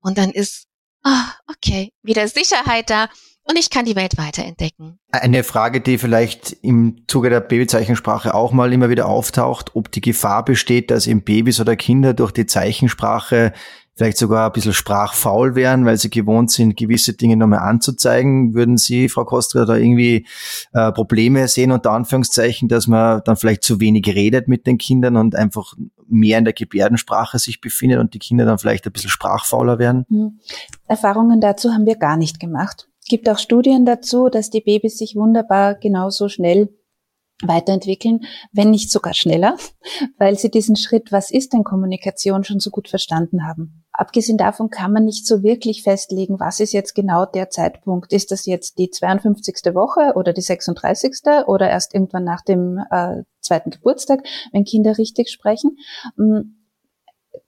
Und 0.00 0.18
dann 0.18 0.30
ist, 0.30 0.66
oh, 1.04 1.24
okay, 1.46 1.92
wieder 2.02 2.28
Sicherheit 2.28 2.90
da 2.90 3.08
und 3.48 3.58
ich 3.58 3.70
kann 3.70 3.84
die 3.84 3.96
Welt 3.96 4.18
weiterentdecken. 4.18 4.98
Eine 5.12 5.44
Frage, 5.44 5.80
die 5.80 5.98
vielleicht 5.98 6.56
im 6.62 7.04
Zuge 7.06 7.30
der 7.30 7.40
Babyzeichensprache 7.40 8.34
auch 8.34 8.52
mal 8.52 8.72
immer 8.72 8.90
wieder 8.90 9.06
auftaucht, 9.06 9.74
ob 9.74 9.90
die 9.90 10.00
Gefahr 10.00 10.44
besteht, 10.44 10.90
dass 10.90 11.06
eben 11.06 11.22
Babys 11.22 11.60
oder 11.60 11.76
Kinder 11.76 12.12
durch 12.12 12.32
die 12.32 12.46
Zeichensprache 12.46 13.52
vielleicht 13.96 14.18
sogar 14.18 14.46
ein 14.46 14.52
bisschen 14.52 14.74
sprachfaul 14.74 15.54
wären, 15.54 15.86
weil 15.86 15.96
sie 15.96 16.10
gewohnt 16.10 16.50
sind, 16.50 16.76
gewisse 16.76 17.14
Dinge 17.14 17.36
nochmal 17.36 17.60
anzuzeigen. 17.60 18.54
Würden 18.54 18.76
Sie, 18.76 19.08
Frau 19.08 19.24
Kostra, 19.24 19.64
da 19.64 19.76
irgendwie 19.76 20.26
äh, 20.74 20.92
Probleme 20.92 21.48
sehen, 21.48 21.72
unter 21.72 21.92
Anführungszeichen, 21.92 22.68
dass 22.68 22.86
man 22.86 23.22
dann 23.24 23.36
vielleicht 23.36 23.64
zu 23.64 23.80
wenig 23.80 24.06
redet 24.06 24.48
mit 24.48 24.66
den 24.66 24.76
Kindern 24.76 25.16
und 25.16 25.34
einfach 25.34 25.72
mehr 26.08 26.38
in 26.38 26.44
der 26.44 26.52
Gebärdensprache 26.52 27.38
sich 27.38 27.60
befindet 27.60 27.98
und 27.98 28.12
die 28.12 28.18
Kinder 28.18 28.44
dann 28.44 28.58
vielleicht 28.58 28.86
ein 28.86 28.92
bisschen 28.92 29.10
sprachfauler 29.10 29.78
werden? 29.78 30.04
Hm. 30.08 30.40
Erfahrungen 30.86 31.40
dazu 31.40 31.72
haben 31.72 31.86
wir 31.86 31.96
gar 31.96 32.18
nicht 32.18 32.38
gemacht. 32.38 32.88
Es 33.06 33.10
gibt 33.10 33.28
auch 33.28 33.38
Studien 33.38 33.86
dazu, 33.86 34.28
dass 34.28 34.50
die 34.50 34.60
Babys 34.60 34.98
sich 34.98 35.14
wunderbar 35.14 35.76
genauso 35.76 36.28
schnell 36.28 36.76
weiterentwickeln, 37.40 38.24
wenn 38.52 38.72
nicht 38.72 38.90
sogar 38.90 39.14
schneller, 39.14 39.56
weil 40.18 40.36
sie 40.36 40.50
diesen 40.50 40.74
Schritt, 40.74 41.12
was 41.12 41.30
ist 41.30 41.52
denn 41.52 41.62
Kommunikation, 41.62 42.42
schon 42.42 42.58
so 42.58 42.70
gut 42.70 42.88
verstanden 42.88 43.46
haben. 43.46 43.84
Abgesehen 43.92 44.38
davon 44.38 44.70
kann 44.70 44.92
man 44.92 45.04
nicht 45.04 45.24
so 45.24 45.44
wirklich 45.44 45.84
festlegen, 45.84 46.40
was 46.40 46.58
ist 46.58 46.72
jetzt 46.72 46.96
genau 46.96 47.26
der 47.26 47.48
Zeitpunkt. 47.48 48.12
Ist 48.12 48.32
das 48.32 48.44
jetzt 48.44 48.76
die 48.76 48.90
52. 48.90 49.72
Woche 49.72 50.16
oder 50.16 50.32
die 50.32 50.40
36. 50.40 51.12
oder 51.46 51.70
erst 51.70 51.94
irgendwann 51.94 52.24
nach 52.24 52.42
dem 52.42 52.80
äh, 52.90 53.22
zweiten 53.40 53.70
Geburtstag, 53.70 54.26
wenn 54.50 54.64
Kinder 54.64 54.98
richtig 54.98 55.30
sprechen. 55.30 55.76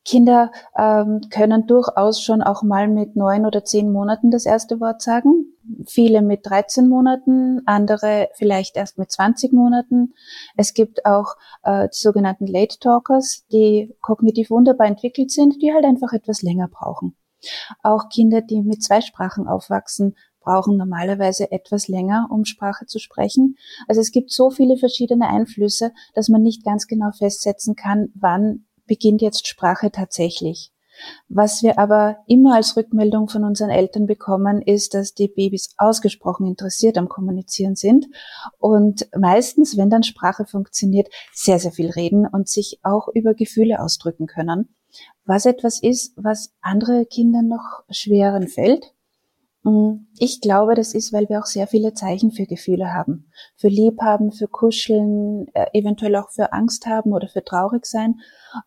Kinder 0.04 0.50
ähm, 0.76 1.20
können 1.30 1.66
durchaus 1.66 2.22
schon 2.22 2.42
auch 2.42 2.62
mal 2.62 2.88
mit 2.88 3.16
neun 3.16 3.46
oder 3.46 3.64
zehn 3.64 3.90
Monaten 3.90 4.30
das 4.30 4.46
erste 4.46 4.80
Wort 4.80 5.02
sagen. 5.02 5.54
viele 5.86 6.22
mit 6.22 6.46
13 6.46 6.88
Monaten, 6.88 7.60
andere 7.66 8.28
vielleicht 8.34 8.76
erst 8.76 8.96
mit 8.96 9.10
20 9.10 9.52
Monaten. 9.52 10.14
Es 10.56 10.72
gibt 10.72 11.04
auch 11.04 11.34
äh, 11.62 11.88
die 11.88 11.98
sogenannten 11.98 12.46
Late 12.46 12.78
Talkers, 12.78 13.44
die 13.52 13.94
kognitiv 14.00 14.50
wunderbar 14.50 14.86
entwickelt 14.86 15.30
sind, 15.30 15.60
die 15.60 15.72
halt 15.74 15.84
einfach 15.84 16.12
etwas 16.12 16.42
länger 16.42 16.68
brauchen. 16.68 17.16
Auch 17.82 18.08
Kinder, 18.08 18.40
die 18.40 18.62
mit 18.62 18.82
zwei 18.82 19.00
Sprachen 19.00 19.46
aufwachsen, 19.46 20.16
brauchen 20.40 20.78
normalerweise 20.78 21.52
etwas 21.52 21.88
länger, 21.88 22.28
um 22.30 22.46
Sprache 22.46 22.86
zu 22.86 22.98
sprechen. 22.98 23.56
Also 23.86 24.00
es 24.00 24.12
gibt 24.12 24.32
so 24.32 24.50
viele 24.50 24.78
verschiedene 24.78 25.28
Einflüsse, 25.28 25.92
dass 26.14 26.30
man 26.30 26.42
nicht 26.42 26.64
ganz 26.64 26.86
genau 26.86 27.10
festsetzen 27.10 27.74
kann, 27.76 28.08
wann 28.14 28.64
beginnt 28.88 29.22
jetzt 29.22 29.46
Sprache 29.46 29.92
tatsächlich. 29.92 30.72
Was 31.28 31.62
wir 31.62 31.78
aber 31.78 32.18
immer 32.26 32.56
als 32.56 32.76
Rückmeldung 32.76 33.28
von 33.28 33.44
unseren 33.44 33.70
Eltern 33.70 34.06
bekommen, 34.06 34.62
ist, 34.62 34.94
dass 34.94 35.14
die 35.14 35.28
Babys 35.28 35.74
ausgesprochen 35.78 36.46
interessiert 36.46 36.98
am 36.98 37.08
Kommunizieren 37.08 37.76
sind 37.76 38.06
und 38.58 39.08
meistens, 39.16 39.76
wenn 39.76 39.90
dann 39.90 40.02
Sprache 40.02 40.44
funktioniert, 40.44 41.08
sehr, 41.32 41.60
sehr 41.60 41.72
viel 41.72 41.90
reden 41.90 42.26
und 42.26 42.48
sich 42.48 42.80
auch 42.82 43.08
über 43.14 43.34
Gefühle 43.34 43.80
ausdrücken 43.80 44.26
können. 44.26 44.74
Was 45.24 45.46
etwas 45.46 45.80
ist, 45.80 46.14
was 46.16 46.52
andere 46.60 47.06
Kinder 47.06 47.42
noch 47.42 47.84
schweren 47.90 48.48
fällt. 48.48 48.94
Mm, 49.68 50.06
ich 50.18 50.40
glaube, 50.40 50.74
das 50.74 50.94
ist, 50.94 51.12
weil 51.12 51.28
wir 51.28 51.38
auch 51.40 51.46
sehr 51.46 51.66
viele 51.66 51.94
Zeichen 51.94 52.30
für 52.32 52.46
Gefühle 52.46 52.92
haben. 52.92 53.30
Für 53.56 53.68
Liebhaben, 53.68 54.32
für 54.32 54.48
Kuscheln, 54.48 55.46
äh, 55.54 55.66
eventuell 55.72 56.16
auch 56.16 56.30
für 56.30 56.52
Angst 56.52 56.86
haben 56.86 57.12
oder 57.12 57.28
für 57.28 57.44
traurig 57.44 57.86
sein. 57.86 58.20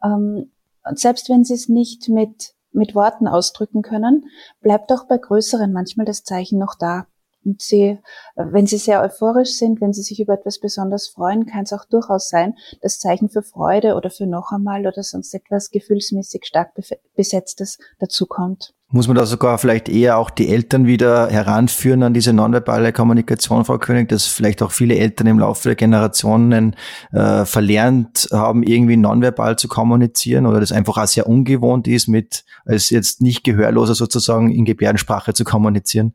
Ähm, 0.04 0.52
und 0.84 1.00
selbst 1.00 1.30
wenn 1.30 1.44
sie 1.44 1.54
es 1.54 1.70
nicht 1.70 2.10
mit, 2.10 2.54
mit 2.72 2.96
Worten 2.96 3.28
ausdrücken 3.28 3.82
können, 3.82 4.26
bleibt 4.62 4.92
auch 4.92 5.08
bei 5.08 5.18
größeren 5.18 5.72
manchmal 5.72 6.06
das 6.06 6.24
Zeichen 6.24 6.60
noch 6.60 6.76
da. 6.76 7.08
Und 7.44 7.62
sie, 7.62 8.00
wenn 8.36 8.68
sie 8.68 8.78
sehr 8.78 9.02
euphorisch 9.02 9.56
sind, 9.56 9.82
wenn 9.82 9.94
sie 9.94 10.04
sich 10.04 10.20
über 10.20 10.36
etwas 10.36 10.60
besonders 10.60 11.08
freuen, 11.08 11.48
kann 11.48 11.64
es 11.64 11.74
auch 11.74 11.86
durchaus 11.86 12.30
sein, 12.30 12.56
dass 12.82 13.00
Zeichen 13.00 13.30
für 13.30 13.42
Freude 13.42 13.96
oder 13.96 14.12
für 14.12 14.28
noch 14.28 14.52
einmal 14.52 14.86
oder 14.86 15.02
sonst 15.02 15.34
etwas 15.34 15.72
gefühlsmäßig 15.72 16.46
stark 16.46 16.74
besetztes 17.16 17.80
dazukommt. 18.00 18.76
Muss 18.94 19.08
man 19.08 19.16
da 19.16 19.26
sogar 19.26 19.58
vielleicht 19.58 19.88
eher 19.88 20.18
auch 20.18 20.30
die 20.30 20.50
Eltern 20.50 20.86
wieder 20.86 21.30
heranführen 21.30 22.04
an 22.04 22.14
diese 22.14 22.34
nonverbale 22.34 22.92
Kommunikation, 22.92 23.64
Frau 23.64 23.78
König, 23.78 24.10
dass 24.10 24.26
vielleicht 24.26 24.62
auch 24.62 24.72
viele 24.72 24.98
Eltern 24.98 25.28
im 25.28 25.40
Laufe 25.40 25.70
der 25.70 25.76
Generationen 25.76 26.76
äh, 27.14 27.46
verlernt 27.46 28.28
haben, 28.34 28.64
irgendwie 28.64 28.98
nonverbal 28.98 29.58
zu 29.58 29.70
kommunizieren 29.70 30.46
oder 30.46 30.60
das 30.60 30.74
einfach 30.74 30.98
auch 30.98 31.08
sehr 31.08 31.28
ungewohnt 31.28 31.88
ist, 31.88 32.10
mit 32.10 32.44
als 32.66 32.90
jetzt 32.90 33.22
nicht 33.22 33.46
Gehörloser 33.46 33.96
sozusagen 33.96 34.52
in 34.52 34.66
Gebärdensprache 34.66 35.34
zu 35.34 35.46
kommunizieren? 35.46 36.14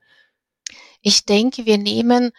Ich 1.00 1.24
denke, 1.24 1.64
wir 1.64 1.78
nehmen 1.78 2.30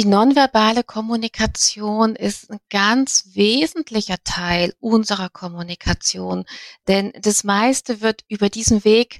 die 0.00 0.06
nonverbale 0.06 0.82
Kommunikation 0.82 2.16
ist 2.16 2.50
ein 2.50 2.58
ganz 2.70 3.32
wesentlicher 3.34 4.16
Teil 4.24 4.72
unserer 4.80 5.28
Kommunikation, 5.28 6.46
denn 6.88 7.12
das 7.20 7.44
meiste 7.44 8.00
wird 8.00 8.24
über 8.26 8.48
diesen 8.48 8.82
Weg 8.86 9.18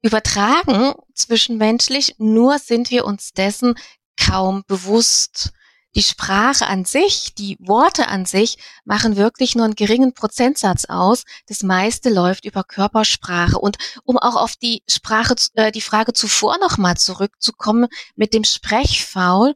übertragen 0.00 0.94
zwischenmenschlich, 1.14 2.14
nur 2.18 2.60
sind 2.60 2.92
wir 2.92 3.06
uns 3.06 3.32
dessen 3.32 3.74
kaum 4.16 4.62
bewusst. 4.68 5.50
Die 5.96 6.02
Sprache 6.04 6.68
an 6.68 6.84
sich, 6.84 7.34
die 7.34 7.56
Worte 7.58 8.06
an 8.06 8.24
sich 8.24 8.58
machen 8.84 9.16
wirklich 9.16 9.56
nur 9.56 9.64
einen 9.64 9.74
geringen 9.74 10.12
Prozentsatz 10.12 10.84
aus. 10.84 11.24
Das 11.48 11.64
meiste 11.64 12.10
läuft 12.10 12.44
über 12.44 12.62
Körpersprache. 12.62 13.58
Und 13.58 13.78
um 14.04 14.16
auch 14.18 14.36
auf 14.36 14.54
die 14.54 14.82
Sprache, 14.86 15.34
äh, 15.54 15.72
die 15.72 15.80
Frage 15.80 16.12
zuvor 16.12 16.58
nochmal 16.58 16.96
zurückzukommen 16.98 17.88
mit 18.14 18.32
dem 18.32 18.44
Sprechfaul, 18.44 19.54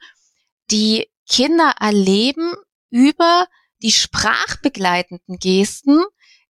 die 0.72 1.06
Kinder 1.28 1.74
erleben 1.78 2.54
über 2.90 3.46
die 3.82 3.92
sprachbegleitenden 3.92 5.38
Gesten 5.38 6.02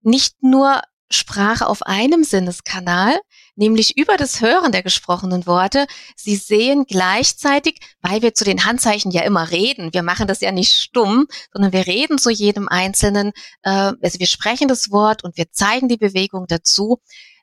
nicht 0.03 0.42
nur 0.42 0.83
Sprache 1.11 1.66
auf 1.66 1.83
einem 1.83 2.24
Sinneskanal, 2.24 3.20
nämlich 3.57 3.96
über 3.96 4.16
das 4.16 4.40
Hören 4.40 4.72
der 4.72 4.83
gesprochenen 4.83 5.46
Worte. 5.46 5.87
Sie 6.16 6.37
sehen 6.37 6.87
gleichzeitig, 6.87 7.79
weil 8.00 8.22
wir 8.22 8.35
zu 8.35 8.44
den 8.44 8.64
Handzeichen 8.64 9.11
ja 9.11 9.22
immer 9.22 9.50
reden, 9.50 9.92
wir 9.92 10.03
machen 10.03 10.27
das 10.27 10.40
ja 10.40 10.50
nicht 10.50 10.72
stumm, 10.72 11.27
sondern 11.53 11.72
wir 11.72 11.87
reden 11.87 12.18
zu 12.18 12.31
jedem 12.31 12.68
Einzelnen, 12.68 13.33
äh, 13.62 13.92
also 14.03 14.18
wir 14.18 14.27
sprechen 14.27 14.68
das 14.68 14.90
Wort 14.90 15.24
und 15.24 15.37
wir 15.37 15.50
zeigen 15.53 15.88
die 15.88 15.98
Bewegung 15.98 16.46
dazu, 16.48 17.00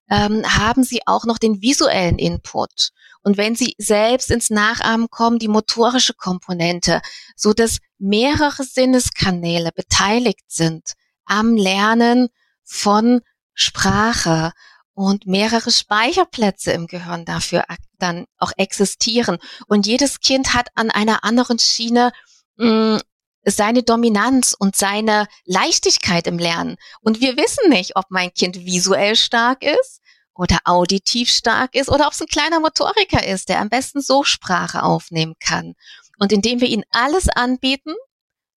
ähm, 0.09 0.43
haben 0.43 0.83
sie 0.83 1.01
auch 1.05 1.25
noch 1.25 1.37
den 1.37 1.61
visuellen 1.61 2.17
Input. 2.19 2.91
Und 3.23 3.37
wenn 3.37 3.55
sie 3.55 3.75
selbst 3.77 4.31
ins 4.31 4.49
Nachahmen 4.49 5.09
kommen, 5.09 5.39
die 5.39 5.47
motorische 5.47 6.13
Komponente, 6.13 7.01
so 7.35 7.53
dass 7.53 7.77
mehrere 7.99 8.63
Sinneskanäle 8.63 9.71
beteiligt 9.75 10.45
sind 10.47 10.93
am 11.25 11.55
Lernen 11.55 12.29
von 12.63 13.21
Sprache 13.53 14.53
und 14.93 15.27
mehrere 15.27 15.71
Speicherplätze 15.71 16.71
im 16.71 16.87
Gehirn 16.87 17.25
dafür 17.25 17.63
dann 17.99 18.25
auch 18.37 18.51
existieren. 18.57 19.37
Und 19.67 19.87
jedes 19.87 20.19
Kind 20.19 20.53
hat 20.53 20.69
an 20.75 20.89
einer 20.89 21.23
anderen 21.23 21.59
Schiene 21.59 22.11
mh, 22.57 22.97
hm, 22.97 23.01
seine 23.43 23.81
Dominanz 23.83 24.55
und 24.57 24.75
seine 24.75 25.27
Leichtigkeit 25.45 26.27
im 26.27 26.37
Lernen. 26.37 26.75
Und 27.01 27.21
wir 27.21 27.37
wissen 27.37 27.69
nicht, 27.69 27.95
ob 27.95 28.05
mein 28.09 28.33
Kind 28.33 28.65
visuell 28.65 29.15
stark 29.15 29.63
ist 29.63 30.00
oder 30.41 30.57
auditiv 30.63 31.29
stark 31.29 31.75
ist 31.75 31.87
oder 31.87 32.07
ob 32.07 32.13
es 32.13 32.21
ein 32.21 32.25
kleiner 32.25 32.59
Motoriker 32.59 33.23
ist, 33.23 33.47
der 33.47 33.59
am 33.59 33.69
besten 33.69 34.01
so 34.01 34.23
Sprache 34.23 34.81
aufnehmen 34.81 35.35
kann. 35.39 35.75
Und 36.17 36.31
indem 36.31 36.61
wir 36.61 36.67
ihnen 36.67 36.83
alles 36.89 37.29
anbieten, 37.29 37.93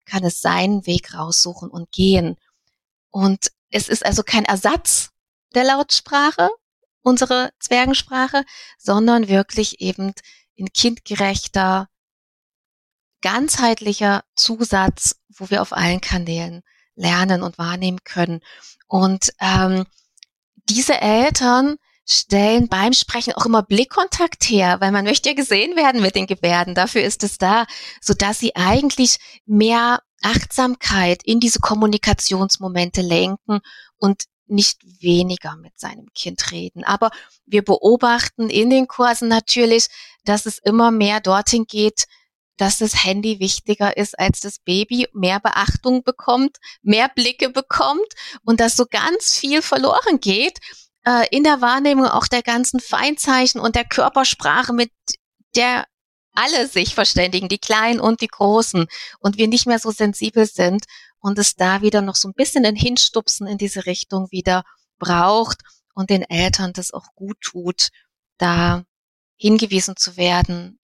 kann 0.06 0.24
es 0.24 0.40
seinen 0.40 0.86
Weg 0.86 1.14
raussuchen 1.14 1.70
und 1.70 1.92
gehen. 1.92 2.38
Und 3.10 3.52
es 3.70 3.90
ist 3.90 4.06
also 4.06 4.24
kein 4.24 4.46
Ersatz 4.46 5.10
der 5.56 5.66
Lautsprache, 5.66 6.50
unsere 7.02 7.52
Zwergensprache, 7.60 8.46
sondern 8.78 9.28
wirklich 9.28 9.82
eben 9.82 10.14
in 10.56 10.72
kindgerechter, 10.72 11.90
ganzheitlicher 13.22 14.24
Zusatz, 14.38 15.18
wo 15.28 15.50
wir 15.50 15.62
auf 15.62 15.74
allen 15.74 16.00
Kanälen 16.00 16.64
lernen 16.96 17.44
und 17.44 17.58
wahrnehmen 17.58 18.06
können. 18.06 18.40
Und 18.88 19.34
ähm, 19.42 19.86
diese 20.70 21.00
Eltern 21.00 21.78
stellen 22.06 22.68
beim 22.68 22.94
Sprechen 22.94 23.34
auch 23.34 23.46
immer 23.46 23.64
Blickkontakt 23.64 24.44
her, 24.44 24.82
weil 24.82 24.92
man 24.92 25.06
möchte 25.06 25.30
ja 25.30 25.36
gesehen 25.36 25.76
werden 25.76 26.02
mit 26.02 26.16
den 26.16 26.28
Gebärden. 26.28 26.76
Dafür 26.76 27.02
ist 27.04 27.24
es 27.24 27.38
da, 27.38 27.66
so 28.02 28.14
dass 28.14 28.40
sie 28.40 28.56
eigentlich 28.56 29.18
mehr 29.46 30.02
Achtsamkeit 30.22 31.22
in 31.24 31.40
diese 31.40 31.60
Kommunikationsmomente 31.60 33.02
lenken 33.02 33.60
und 33.98 34.24
nicht 34.48 34.80
weniger 35.02 35.56
mit 35.56 35.80
seinem 35.80 36.08
Kind 36.14 36.52
reden. 36.52 36.84
Aber 36.84 37.12
wir 37.46 37.64
beobachten 37.64 38.50
in 38.50 38.70
den 38.70 38.88
Kursen 38.88 39.30
natürlich, 39.30 39.88
dass 40.26 40.46
es 40.46 40.60
immer 40.60 40.92
mehr 40.92 41.22
dorthin 41.22 41.66
geht, 41.66 42.06
dass 42.58 42.78
das 42.78 43.04
Handy 43.04 43.40
wichtiger 43.40 43.98
ist 43.98 44.18
als 44.18 44.40
das 44.40 44.60
Baby, 44.60 45.08
mehr 45.14 45.40
Beachtung 45.40 46.04
bekommt, 46.04 46.58
mehr 46.82 47.10
Blicke 47.14 47.50
bekommt 47.50 48.08
und 48.44 48.60
dass 48.60 48.76
so 48.76 48.86
ganz 48.86 49.36
viel 49.36 49.62
verloren 49.62 50.20
geht 50.20 50.60
äh, 51.06 51.28
in 51.32 51.44
der 51.44 51.62
Wahrnehmung 51.62 52.06
auch 52.06 52.28
der 52.28 52.44
ganzen 52.44 52.80
Feinzeichen 52.80 53.60
und 53.60 53.76
der 53.76 53.86
Körpersprache, 53.86 54.74
mit 54.74 54.92
der 55.56 55.86
alle 56.36 56.68
sich 56.68 56.96
verständigen, 56.96 57.48
die 57.48 57.60
Kleinen 57.60 58.00
und 58.00 58.22
die 58.22 58.28
Großen, 58.28 58.88
und 59.20 59.38
wir 59.38 59.48
nicht 59.48 59.68
mehr 59.68 59.80
so 59.80 59.92
sensibel 59.92 60.46
sind 60.46 60.86
und 61.20 61.38
es 61.38 61.56
da 61.56 61.82
wieder 61.82 62.02
noch 62.02 62.16
so 62.16 62.28
ein 62.28 62.34
bisschen 62.34 62.66
ein 62.66 62.76
Hinstupsen 62.76 63.48
in 63.48 63.58
diese 63.58 63.86
Richtung 63.86 64.32
wieder 64.32 64.64
braucht 64.98 65.60
und 65.94 66.10
den 66.10 66.24
Eltern 66.24 66.74
das 66.74 66.92
auch 66.92 67.14
gut 67.16 67.40
tut, 67.42 67.90
da 68.38 68.84
hingewiesen 69.38 69.96
zu 69.96 70.18
werden, 70.18 70.80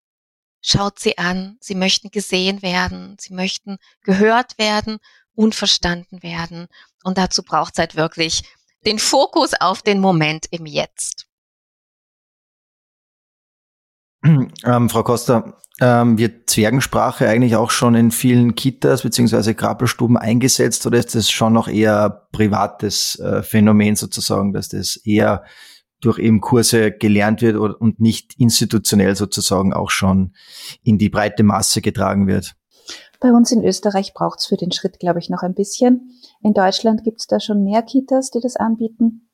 schaut 0.62 1.00
sie 1.00 1.18
an, 1.18 1.58
sie 1.60 1.76
möchten 1.76 2.12
gesehen 2.12 2.62
werden, 2.62 3.16
sie 3.20 3.34
möchten 3.34 3.78
gehört 4.04 4.58
werden 4.58 4.98
und 5.36 5.56
verstanden 5.56 6.22
werden. 6.24 6.68
Und 7.04 7.18
dazu 7.18 7.44
braucht 7.44 7.74
es 7.74 7.80
halt 7.80 7.96
wirklich 7.96 8.44
den 8.86 9.00
Fokus 9.00 9.54
auf 9.60 9.82
den 9.82 10.00
Moment 10.00 10.48
im 10.52 10.66
Jetzt. 10.66 11.28
Ähm, 14.66 14.90
Frau 14.90 15.04
Costa, 15.04 15.58
ähm, 15.82 16.18
wird 16.18 16.50
Zwergensprache 16.50 17.30
eigentlich 17.30 17.56
auch 17.56 17.72
schon 17.72 17.96
in 17.96 18.12
vielen 18.12 18.56
Kitas 18.56 19.04
beziehungsweise 19.04 19.56
Krabbelstuben 19.56 20.18
eingesetzt 20.18 20.86
oder 20.86 21.00
ist 21.00 21.16
das 21.16 21.30
schon 21.30 21.54
noch 21.54 21.68
eher 21.68 22.28
privates 22.32 23.18
äh, 23.20 23.44
Phänomen 23.44 23.96
sozusagen, 23.96 24.52
dass 24.52 24.70
das 24.70 24.98
eher 24.98 25.46
durch 26.02 26.20
eben 26.20 26.42
Kurse 26.42 26.92
gelernt 26.92 27.42
wird 27.42 27.56
und 27.58 28.00
nicht 28.00 28.36
institutionell 28.38 29.16
sozusagen 29.16 29.74
auch 29.74 29.90
schon 29.90 30.34
in 30.84 30.98
die 30.98 31.10
breite 31.10 31.44
Masse 31.44 31.82
getragen 31.82 32.28
wird? 32.28 32.56
Bei 33.20 33.32
uns 33.32 33.52
in 33.52 33.66
Österreich 33.66 34.14
braucht 34.14 34.40
es 34.40 34.46
für 34.46 34.56
den 34.56 34.72
Schritt, 34.72 35.00
glaube 35.00 35.20
ich, 35.20 35.30
noch 35.30 35.44
ein 35.44 35.54
bisschen. 35.54 36.12
In 36.42 36.54
Deutschland 36.54 37.04
gibt 37.04 37.20
es 37.20 37.28
da 37.28 37.40
schon 37.40 37.64
mehr 37.64 37.82
Kitas, 37.82 38.32
die 38.32 38.40
das 38.40 38.56
anbieten. 38.56 39.30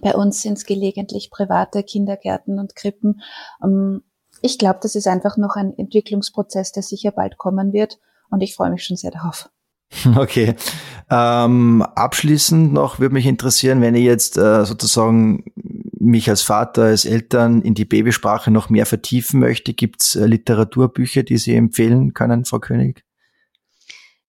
Bei 0.00 0.14
uns 0.14 0.40
sind 0.40 0.58
es 0.58 0.64
gelegentlich 0.64 1.30
private 1.30 1.82
Kindergärten 1.82 2.58
und 2.58 2.74
Krippen. 2.74 3.20
Ähm, 3.62 4.02
ich 4.40 4.58
glaube, 4.58 4.78
das 4.82 4.94
ist 4.94 5.06
einfach 5.06 5.36
noch 5.36 5.56
ein 5.56 5.76
Entwicklungsprozess, 5.76 6.72
der 6.72 6.82
sicher 6.82 7.12
bald 7.12 7.38
kommen 7.38 7.72
wird. 7.72 7.98
Und 8.30 8.42
ich 8.42 8.54
freue 8.54 8.70
mich 8.70 8.84
schon 8.84 8.96
sehr 8.96 9.10
darauf. 9.10 9.50
Okay. 10.16 10.54
Ähm, 11.10 11.82
abschließend 11.82 12.72
noch 12.72 12.98
würde 12.98 13.14
mich 13.14 13.26
interessieren, 13.26 13.80
wenn 13.80 13.94
ihr 13.94 14.02
jetzt 14.02 14.36
äh, 14.36 14.64
sozusagen 14.64 15.44
mich 16.04 16.28
als 16.30 16.42
Vater, 16.42 16.84
als 16.84 17.04
Eltern 17.04 17.62
in 17.62 17.74
die 17.74 17.84
Babysprache 17.84 18.50
noch 18.50 18.70
mehr 18.70 18.86
vertiefen 18.86 19.40
möchte, 19.40 19.74
gibt's 19.74 20.14
äh, 20.14 20.26
Literaturbücher, 20.26 21.22
die 21.22 21.38
Sie 21.38 21.54
empfehlen 21.54 22.14
können, 22.14 22.44
Frau 22.44 22.58
König? 22.58 23.04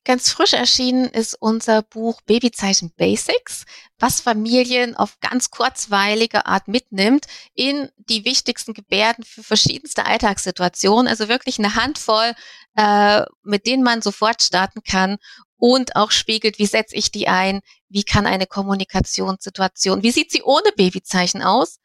Ganz 0.06 0.30
frisch 0.30 0.54
erschienen 0.54 1.06
ist 1.06 1.34
unser 1.34 1.82
Buch 1.82 2.22
Babyzeichen 2.22 2.92
Basics, 2.96 3.66
was 3.98 4.22
Familien 4.22 4.96
auf 4.96 5.20
ganz 5.20 5.50
kurzweilige 5.50 6.46
Art 6.46 6.68
mitnimmt 6.68 7.26
in 7.56 7.90
die 7.98 8.24
wichtigsten 8.24 8.76
Gebärden 8.76 9.24
für 9.24 9.42
verschiedenste 9.42 10.06
Alltagssituationen. 10.06 11.08
Also 11.08 11.28
wirklich 11.28 11.58
eine 11.58 11.74
Handvoll, 11.74 12.34
äh, 12.78 13.24
mit 13.42 13.66
denen 13.66 13.82
man 13.82 14.04
sofort 14.04 14.44
starten 14.44 14.84
kann 14.84 15.18
und 15.58 15.96
auch 15.96 16.12
spiegelt, 16.12 16.60
wie 16.60 16.68
setze 16.68 16.96
ich 16.96 17.12
die 17.12 17.28
ein, 17.28 17.62
wie 17.90 18.04
kann 18.04 18.28
eine 18.28 18.46
Kommunikationssituation, 18.46 20.04
wie 20.04 20.12
sieht 20.12 20.32
sie 20.32 20.44
ohne 20.44 20.72
Babyzeichen 20.76 21.42
aus, 21.42 21.80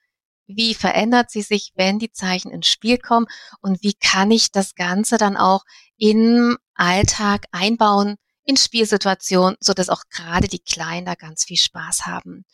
wie 0.57 0.75
verändert 0.75 1.31
sie 1.31 1.43
sich, 1.43 1.73
wenn 1.75 1.99
die 1.99 2.13
Zeichen 2.13 2.51
ins 2.51 2.69
Spiel 2.69 2.99
kommen 2.99 3.27
und 3.61 3.83
wie 3.83 3.95
kann 3.95 4.31
ich 4.31 4.53
das 4.53 4.75
Ganze 4.75 5.17
dann 5.17 5.37
auch 5.37 5.65
im 5.97 6.57
Alltag 6.75 7.47
einbauen, 7.53 8.17
in 8.45 8.57
Spielsituationen, 8.57 9.57
so 9.61 9.75
dass 9.75 9.89
auch 9.89 10.05
gerade 10.11 10.49
die 10.49 10.61
Kleinen 10.61 11.07
da 11.07 11.15
ganz 11.15 11.45
viel 11.45 11.59
Spaß 11.59 12.07
haben. 12.07 12.45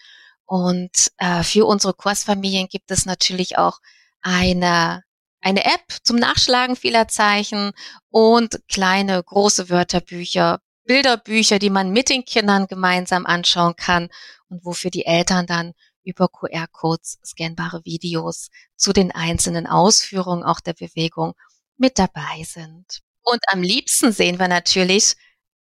Und 0.45 1.11
äh, 1.19 1.43
für 1.43 1.67
unsere 1.67 1.95
Kursfamilien 1.95 2.69
gibt 2.69 2.91
es 2.91 3.07
natürlich 3.07 3.59
auch 3.59 3.79
eine 4.21 5.03
eine 5.47 5.65
App 5.65 5.85
zum 6.03 6.17
Nachschlagen 6.17 6.75
vieler 6.75 7.07
Zeichen 7.07 7.71
und 8.11 8.61
kleine 8.69 9.23
große 9.23 9.71
Wörterbücher, 9.71 10.61
Bilderbücher, 10.85 11.61
die 11.61 11.71
man 11.71 11.93
mit 11.93 12.09
den 12.09 12.25
Kindern 12.25 12.67
gemeinsam 12.67 13.27
anschauen 13.27 13.77
kann 13.77 14.09
und 14.49 14.65
wofür 14.65 14.91
die 14.91 15.07
Eltern 15.07 15.47
dann 15.47 15.73
über 16.07 16.29
QR-Codes 16.29 17.19
scannbare 17.25 17.85
Videos 17.85 18.49
zu 18.77 18.93
den 18.93 19.13
einzelnen 19.13 19.67
Ausführungen 19.67 20.45
auch 20.45 20.61
der 20.61 20.75
Bewegung 20.75 21.35
mit 21.77 21.99
dabei 21.99 22.45
sind. 22.45 23.01
Und 23.23 23.41
am 23.49 23.63
liebsten 23.63 24.13
sehen 24.13 24.39
wir 24.39 24.49
natürlich 24.49 25.17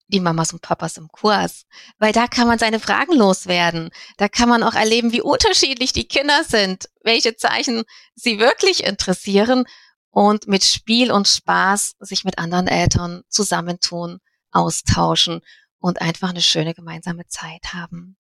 die 0.09 0.20
Mamas 0.20 0.52
und 0.52 0.61
Papas 0.61 0.98
im 0.98 1.09
Kurs, 1.09 1.64
weil 1.98 2.12
da 2.12 2.26
kann 2.26 2.46
man 2.46 2.59
seine 2.59 2.78
Fragen 2.78 3.14
loswerden. 3.14 3.90
Da 4.18 4.28
kann 4.28 4.50
man 4.50 4.62
auch 4.62 4.74
erleben, 4.74 5.12
wie 5.12 5.22
unterschiedlich 5.22 5.92
die 5.92 6.07
Kinder 6.07 6.44
sind, 6.44 6.90
welche 7.02 7.37
Zeichen 7.37 7.85
sie 8.14 8.38
wirklich 8.38 8.85
interessieren 8.85 9.64
und 10.11 10.46
mit 10.46 10.62
Spiel 10.62 11.11
und 11.11 11.26
Spaß 11.26 11.94
sich 12.00 12.24
mit 12.24 12.38
anderen 12.38 12.68
Eltern 12.68 13.22
zusammentun 13.28 14.20
austauschen 14.52 15.40
und 15.78 16.00
einfach 16.00 16.30
eine 16.30 16.42
schöne 16.42 16.74
gemeinsame 16.74 17.26
Zeit 17.26 17.72
haben. 17.72 18.16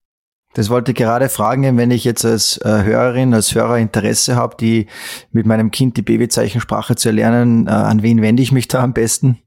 Das 0.53 0.69
wollte 0.69 0.91
ich 0.91 0.97
gerade 0.97 1.29
fragen, 1.29 1.77
wenn 1.77 1.91
ich 1.91 2.03
jetzt 2.03 2.25
als 2.25 2.57
äh, 2.57 2.83
Hörerin, 2.83 3.33
als 3.33 3.55
Hörer 3.55 3.77
Interesse 3.77 4.35
habe, 4.35 4.57
die 4.59 4.87
mit 5.31 5.45
meinem 5.45 5.71
Kind 5.71 5.95
die 5.95 6.01
Babyzeichensprache 6.01 6.95
zu 6.95 7.07
erlernen, 7.09 7.67
äh, 7.67 7.71
an 7.71 8.03
wen 8.03 8.21
wende 8.21 8.43
ich 8.43 8.51
mich 8.51 8.67
da 8.67 8.83
am 8.83 8.91
besten? 8.93 9.41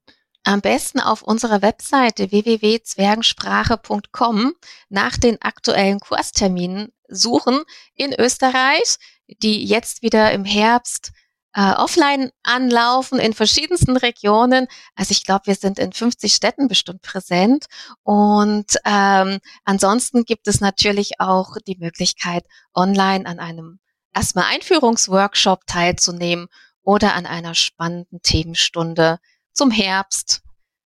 Am 0.45 0.61
besten 0.61 1.01
auf 1.01 1.23
unserer 1.23 1.63
Webseite 1.63 2.31
www.zwergensprache.com 2.31 4.53
nach 4.91 5.17
den 5.17 5.41
aktuellen 5.41 6.01
Kursterminen 6.01 6.93
suchen 7.09 7.63
in 7.95 8.15
Österreich, 8.19 8.97
die 9.43 9.65
jetzt 9.65 10.03
wieder 10.03 10.33
im 10.33 10.45
Herbst 10.45 11.13
äh, 11.55 11.73
offline 11.73 12.31
anlaufen 12.43 13.19
in 13.19 13.33
verschiedensten 13.33 13.97
Regionen. 13.97 14.67
Also 14.97 15.13
ich 15.13 15.25
glaube, 15.25 15.47
wir 15.47 15.55
sind 15.55 15.79
in 15.79 15.93
50 15.93 16.35
Städten 16.35 16.69
bestimmt 16.69 17.03
präsent. 17.03 17.67
Und 18.03 18.77
ähm, 18.85 19.39
ansonsten 19.65 20.25
gibt 20.25 20.49
es 20.49 20.61
natürlich 20.61 21.21
auch 21.21 21.57
die 21.67 21.77
Möglichkeit, 21.79 22.45
online 22.75 23.27
an 23.27 23.39
einem 23.39 23.79
erstmal 24.13 24.47
Einführungsworkshop 24.53 25.67
teilzunehmen 25.67 26.49
oder 26.83 27.15
an 27.15 27.27
einer 27.27 27.55
spannenden 27.55 28.21
Themenstunde 28.23 29.19
zum 29.53 29.71
Herbst 29.71 30.43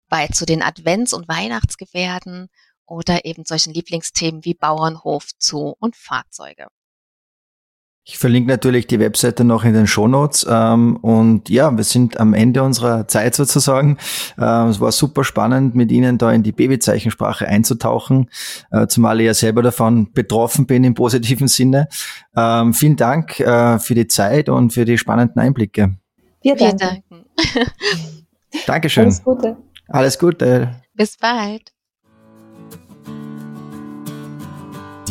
bei 0.08 0.28
zu 0.28 0.46
den 0.46 0.62
Advents- 0.62 1.14
und 1.14 1.28
Weihnachtsgebärden 1.28 2.48
oder 2.86 3.24
eben 3.24 3.44
solchen 3.44 3.74
Lieblingsthemen 3.74 4.44
wie 4.44 4.54
Bauernhof, 4.54 5.28
Zoo 5.38 5.74
und 5.78 5.96
Fahrzeuge. 5.96 6.68
Ich 8.06 8.18
verlinke 8.18 8.50
natürlich 8.50 8.86
die 8.86 9.00
Webseite 9.00 9.44
noch 9.44 9.64
in 9.64 9.72
den 9.72 9.86
Shownotes. 9.86 10.46
Ähm, 10.48 10.96
und 10.96 11.48
ja, 11.48 11.74
wir 11.74 11.84
sind 11.84 12.20
am 12.20 12.34
Ende 12.34 12.62
unserer 12.62 13.08
Zeit 13.08 13.34
sozusagen. 13.34 13.96
Ähm, 14.38 14.68
es 14.68 14.78
war 14.78 14.92
super 14.92 15.24
spannend, 15.24 15.74
mit 15.74 15.90
Ihnen 15.90 16.18
da 16.18 16.30
in 16.30 16.42
die 16.42 16.52
Babyzeichensprache 16.52 17.48
einzutauchen, 17.48 18.28
äh, 18.70 18.86
zumal 18.88 19.20
ich 19.20 19.26
ja 19.26 19.34
selber 19.34 19.62
davon 19.62 20.12
betroffen 20.12 20.66
bin 20.66 20.84
im 20.84 20.92
positiven 20.92 21.48
Sinne. 21.48 21.88
Ähm, 22.36 22.74
vielen 22.74 22.96
Dank 22.96 23.40
äh, 23.40 23.78
für 23.78 23.94
die 23.94 24.06
Zeit 24.06 24.50
und 24.50 24.74
für 24.74 24.84
die 24.84 24.98
spannenden 24.98 25.40
Einblicke. 25.40 25.94
Wir 26.42 26.56
danken. 26.56 27.00
Dankeschön. 28.66 29.04
Alles 29.04 29.24
Gute. 29.24 29.56
Alles 29.88 30.18
Gute. 30.18 30.74
Bis 30.94 31.16
bald. 31.16 31.73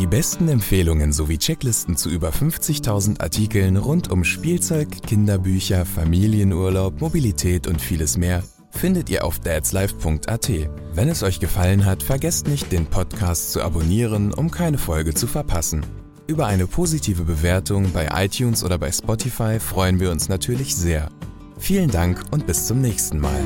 Die 0.04 0.10
besten 0.10 0.48
Empfehlungen 0.48 1.14
sowie 1.14 1.38
Checklisten 1.38 1.96
zu 1.96 2.10
über 2.10 2.28
50.000 2.28 3.22
Artikeln 3.22 3.78
rund 3.78 4.10
um 4.10 4.22
Spielzeug, 4.22 4.90
Kinderbücher, 5.00 5.86
Familienurlaub, 5.86 7.00
Mobilität 7.00 7.66
und 7.66 7.80
vieles 7.80 8.18
mehr 8.18 8.42
findet 8.68 9.08
ihr 9.08 9.24
auf 9.24 9.38
dadslife.at. 9.38 10.50
Wenn 10.92 11.08
es 11.08 11.22
euch 11.22 11.40
gefallen 11.40 11.86
hat, 11.86 12.02
vergesst 12.02 12.48
nicht, 12.48 12.70
den 12.70 12.84
Podcast 12.84 13.52
zu 13.52 13.62
abonnieren, 13.62 14.34
um 14.34 14.50
keine 14.50 14.76
Folge 14.76 15.14
zu 15.14 15.26
verpassen. 15.26 15.86
Über 16.26 16.48
eine 16.48 16.66
positive 16.66 17.22
Bewertung 17.22 17.90
bei 17.92 18.08
iTunes 18.12 18.62
oder 18.62 18.76
bei 18.76 18.92
Spotify 18.92 19.58
freuen 19.58 20.00
wir 20.00 20.10
uns 20.10 20.28
natürlich 20.28 20.76
sehr. 20.76 21.08
Vielen 21.56 21.90
Dank 21.90 22.20
und 22.30 22.46
bis 22.46 22.66
zum 22.66 22.82
nächsten 22.82 23.20
Mal. 23.20 23.40